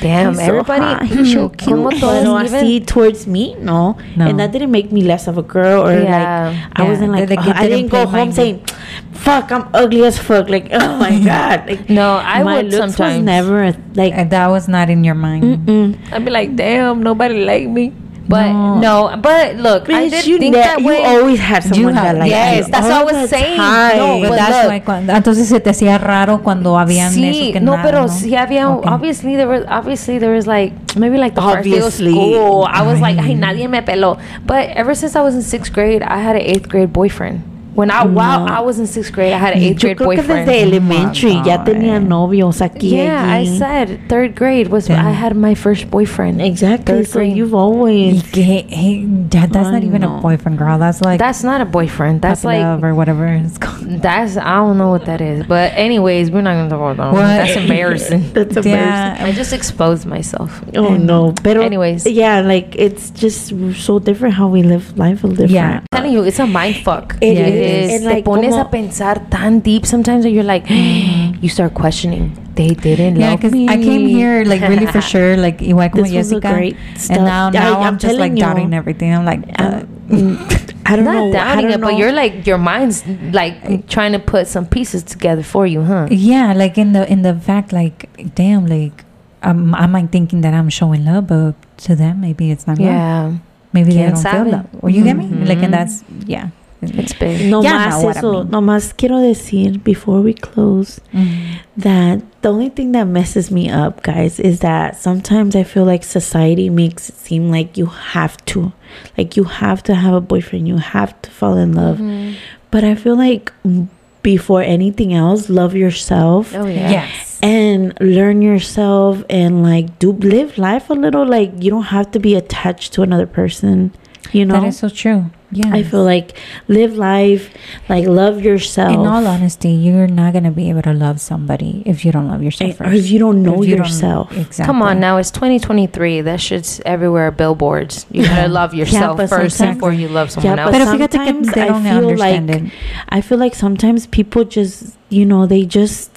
[0.00, 0.32] Damn.
[0.32, 0.80] He's so everybody.
[0.80, 1.68] hot, he's so cute.
[1.76, 3.98] como But todos no, I even- see towards me, no.
[4.16, 4.24] No.
[4.26, 6.00] And that didn't make me less of a girl or Yeah.
[6.00, 8.64] like I Yeah, wasn't like, like, "Oh," I didn't go home saying,
[9.12, 11.68] "Fuck, I'm ugly as fuck." Like, oh my god.
[11.68, 13.20] Like, No, I my would looks was sometimes.
[13.28, 14.14] never like.
[14.16, 15.44] And that was not in your mind.
[15.44, 15.98] Mm-mm.
[16.16, 17.92] I'd be like, damn, nobody like me.
[18.28, 18.78] But No.
[18.78, 22.04] no, but look, I Bitch, did you think ne- that you always had someone have-
[22.12, 23.56] that like yes, you that's all what I was the saying.
[23.56, 23.96] time.
[23.96, 27.24] No, But But that's look- why cuando, entonces se te hacía raro cuando habían Sí,
[27.46, 28.08] eso que no, nada, pero ¿no?
[28.08, 28.92] sí había, Okay.
[28.92, 32.12] obviously there was, obviously there was like, maybe like the first day of Obviously.
[32.12, 33.30] school, I was like, Ay.
[33.30, 34.18] ay, nadie me peló.
[34.46, 37.40] But ever since I was in sixth grade, I had an eighth grade boyfriend.
[37.74, 40.10] When I, while I was in sixth grade, I had an eighth Yo grade creo
[40.16, 40.48] que boyfriend.
[40.48, 41.66] desde elementary ya oh God.
[41.66, 42.90] tenía novios aquí.
[42.90, 45.06] yeah, I said third grade was Damn.
[45.06, 46.42] I had my first boyfriend.
[46.42, 46.92] Exactly.
[46.96, 47.36] Third So grade.
[47.36, 48.22] you've Y always.
[48.32, 50.18] que, hey, that, that's I not even know.
[50.18, 50.76] a boyfriend, girl.
[50.78, 52.20] That's like That's not a boyfriend.
[52.20, 53.86] That's like love or whatever it's called.
[54.02, 55.46] That's I don't know what that is.
[55.46, 57.12] But anyways, we're not gonna talk about that.
[57.12, 57.26] What?
[57.46, 58.32] That's embarrassing.
[58.34, 59.22] That's embarrassing.
[59.22, 59.24] Yeah.
[59.24, 60.62] I just exposed myself.
[60.74, 61.32] Oh no.
[61.44, 62.06] Pero Anyways.
[62.06, 65.50] yeah, like it's just so different how we live life a different.
[65.52, 65.80] Yeah.
[65.80, 67.16] I'm telling you, it's a mind fuck.
[67.20, 67.92] It Yeah, it is.
[67.92, 71.42] And Te like, pones como- a pensar tan deep sometimes that you're like, mm-hmm.
[71.42, 72.32] you start questioning.
[72.54, 73.68] They didn't Yeah, love because me.
[73.68, 76.76] I came here like really for sure, like igual como This was a Jessica, great
[77.10, 78.38] and now I- now I'm I'm, just like you.
[78.42, 79.14] doubting everything.
[79.14, 79.84] I'm like, uh,
[80.88, 81.28] I don't Not know.
[81.28, 83.86] I doubting don't it, but you're like your mind's like mm.
[83.88, 86.08] trying to put some pieces together for you, huh?
[86.10, 89.04] yeah, like in the in the fact, like damn, like
[89.42, 91.54] I'm I might thinking that I'm showing love, but
[91.86, 92.86] to them maybe it's not love.
[92.88, 93.32] Yeah,
[93.72, 94.66] Maybe they don't feel love.
[94.80, 95.26] Or you get me?
[95.28, 95.70] Like, and mm-hmm.
[95.70, 96.50] that's yeah.
[96.80, 97.50] It's big.
[97.50, 98.32] No Yeah, más know what I eso.
[98.32, 98.50] mean.
[98.50, 101.58] No más quiero decir before we close Mhm.
[101.76, 106.04] that the only thing that messes me up, guys, is that sometimes I feel like
[106.04, 108.72] society makes it seem like you have to,
[109.16, 111.98] like you have to have a boyfriend, you have to fall in love.
[111.98, 112.34] Mhm.
[112.70, 113.86] But I feel like mm,
[114.22, 116.90] before anything else, love yourself Oh yeah.
[116.90, 117.38] Yes.
[117.42, 121.24] and learn yourself and like do live life a little.
[121.26, 123.92] Like you don't have to be attached to another person.
[124.32, 125.26] You know, That is so true.
[125.50, 125.70] Yeah.
[125.72, 126.36] I feel like
[126.68, 127.48] live life,
[127.88, 128.92] like love yourself.
[128.92, 132.42] in all honesty, you're not gonna be able to love somebody if you don't love
[132.42, 132.90] yourself And- first.
[132.90, 134.30] or if you don't know If you don't- yourself.
[134.36, 134.66] exactly.
[134.66, 136.20] Come on now, it's 2023.
[136.20, 137.30] That shit's everywhere.
[137.30, 138.04] Billboards.
[138.10, 140.72] You gotta love yourself but first sometimes- before you love someone Yeah, else.
[140.72, 142.70] but Pero fíjate que sometimes they I don't feel understand like it.
[143.08, 146.10] I feel like sometimes people just, you know, they just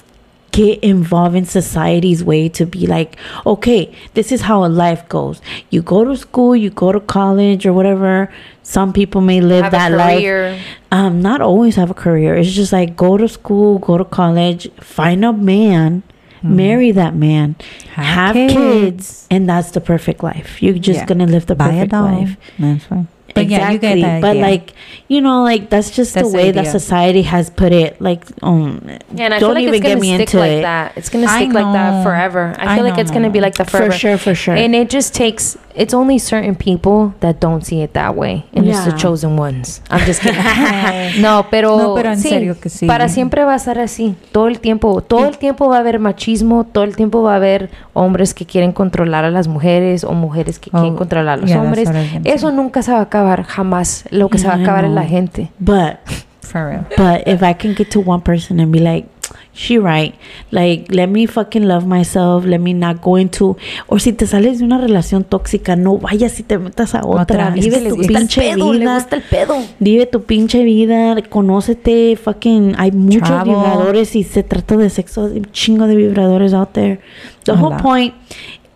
[0.52, 3.16] get involved in society's way to be like,
[3.46, 5.40] okay, this is how a life goes.
[5.70, 8.28] You go to school, you go to college or whatever.
[8.62, 10.60] Some people may live Have that a life.
[10.92, 12.34] Um, not always have a career.
[12.36, 16.02] It's just like go to school, go to college, find a man,
[16.42, 16.56] Mm-hmm.
[16.56, 17.54] marry that man,
[17.94, 18.56] Have have, kids.
[18.56, 19.26] kids.
[19.30, 20.60] and that's the perfect life.
[20.60, 21.06] You're just Yeah.
[21.06, 22.36] gonna live the Buy a perfect life.
[22.58, 23.06] That's fine.
[23.34, 24.42] But yeah, you get that But idea.
[24.42, 24.72] like,
[25.08, 28.00] you know, like that's just That's the the way that society has put it.
[28.00, 28.80] Like, um,
[29.14, 30.62] Yeah, and I don't feel like even it's get me stick into like it.
[30.62, 30.92] that.
[30.96, 32.54] It's gonna stick like that forever.
[32.58, 33.92] I I feel like it's gonna be like that forever.
[33.92, 34.54] For sure, for sure.
[34.56, 35.56] And it just takes.
[35.74, 38.96] It's only certain people that don't see it that way, and it's the Yeah.
[38.98, 39.80] chosen ones.
[39.90, 40.38] I'm just kidding.
[41.22, 42.86] no, pero No, pero en sí, serio que sí.
[42.86, 44.14] Para siempre va a ser así.
[44.32, 46.64] Todo el tiempo, todo el tiempo va a haber machismo.
[46.64, 50.58] Todo el tiempo va a haber hombres que quieren controlar a las mujeres o mujeres
[50.58, 51.88] que quieren Oh, controlar a los yeah, hombres.
[52.24, 54.04] Eso nunca se va a acabar jamás.
[54.10, 55.50] Lo que se va a acabar es la gente.
[55.58, 55.96] but
[56.42, 56.84] For real.
[56.96, 59.06] but if I can get to one person and be like,
[59.54, 60.14] she right,
[60.50, 63.56] like let me fucking love myself, let me not go into,
[63.86, 67.22] or si te sales de una relación tóxica, no vayas y te metas a otra,
[67.22, 67.48] Otra.
[67.56, 68.94] Es vive que tu gusta el pinche pedo, le vida.
[68.94, 69.54] gusta el pedo.
[69.78, 73.54] Vive tu pinche vida, conócete, fucking, hay muchos Travel.
[73.54, 77.00] vibradores y se trata de sexo, hay un chingo de vibradores out there.
[77.44, 77.76] The whole Hola.
[77.78, 78.14] point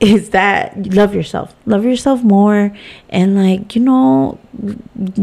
[0.00, 2.70] is that you love yourself love yourself more
[3.08, 4.38] and like you know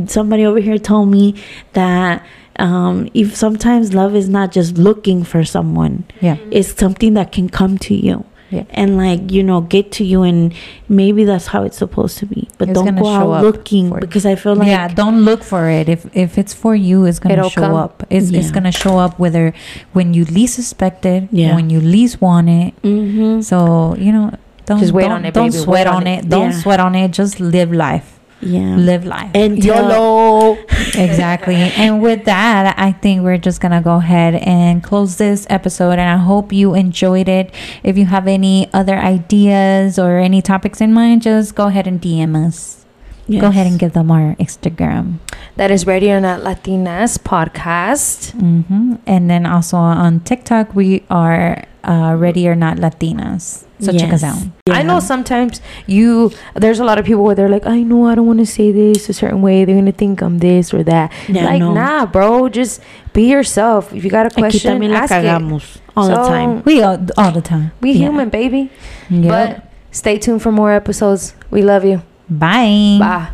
[0.08, 1.36] somebody over here told me
[1.74, 2.26] that
[2.60, 6.38] um if sometimes love is not just looking for someone Yeah.
[6.52, 8.66] it's something that can come to you Yeah.
[8.70, 10.54] and like you know get to you and
[10.90, 14.26] maybe that's how it's supposed to be but It's don't go show out looking because
[14.26, 15.90] i feel like yeah, don't look for it.
[15.90, 17.74] If if it's for you, it's gonna show come.
[17.74, 18.04] up.
[18.10, 19.54] It's it's gonna show up whether
[19.94, 21.56] when you least suspect it, Yeah.
[21.56, 22.74] when you least want it.
[22.84, 23.42] mm-hmm.
[23.42, 24.30] So you know,
[24.66, 25.64] don't Just wait don't, on it, Don't baby.
[25.64, 26.26] sweat on on it.
[26.26, 26.30] it.
[26.30, 26.60] Don't Yeah.
[26.62, 27.12] sweat on it.
[27.12, 28.20] Just live life.
[28.42, 29.32] yeah Live life.
[29.36, 30.58] and YOLO.
[30.96, 31.56] Exactly.
[31.56, 35.92] and with that, I think we're just gonna go ahead and close this episode.
[36.00, 37.54] And I hope you enjoyed it.
[37.84, 42.02] If you have any other ideas or any topics in mind, just go ahead and
[42.02, 42.83] DM us.
[43.30, 45.20] Go ahead and give them our Instagram.
[45.56, 48.32] That is Ready or Not Latinas podcast.
[48.36, 53.64] hmm And then also on TikTok, we are uh, Ready or Not Latinas.
[53.80, 54.32] So check us Yes.
[54.32, 54.44] out.
[54.72, 58.16] I know sometimes you there's a lot of people where they're like, I know I
[58.16, 59.64] don't want to say this a certain way.
[59.66, 61.12] They're gonna think I'm this or that.
[61.28, 61.74] Yeah, like, no.
[61.74, 62.48] nah, bro.
[62.48, 62.80] Just
[63.14, 63.94] be yourself.
[63.94, 65.24] If you got a Aquí question, también la ask it.
[65.24, 66.64] cagamos all the So, time.
[66.64, 67.72] We all, all the time.
[67.82, 68.08] We Yeah.
[68.08, 68.72] human, baby.
[69.10, 69.28] Yep.
[69.32, 71.36] But stay tuned for more episodes.
[71.52, 72.02] We love you.
[72.40, 72.98] Bye.
[73.00, 73.30] Bye.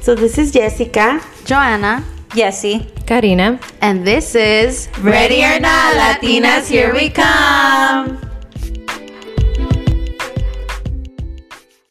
[0.00, 1.20] So this is Jessica.
[1.44, 2.86] Joanna, Yesy.
[3.06, 3.60] Karina.
[3.82, 8.23] and this is Ready or Not, Latinas, here we come.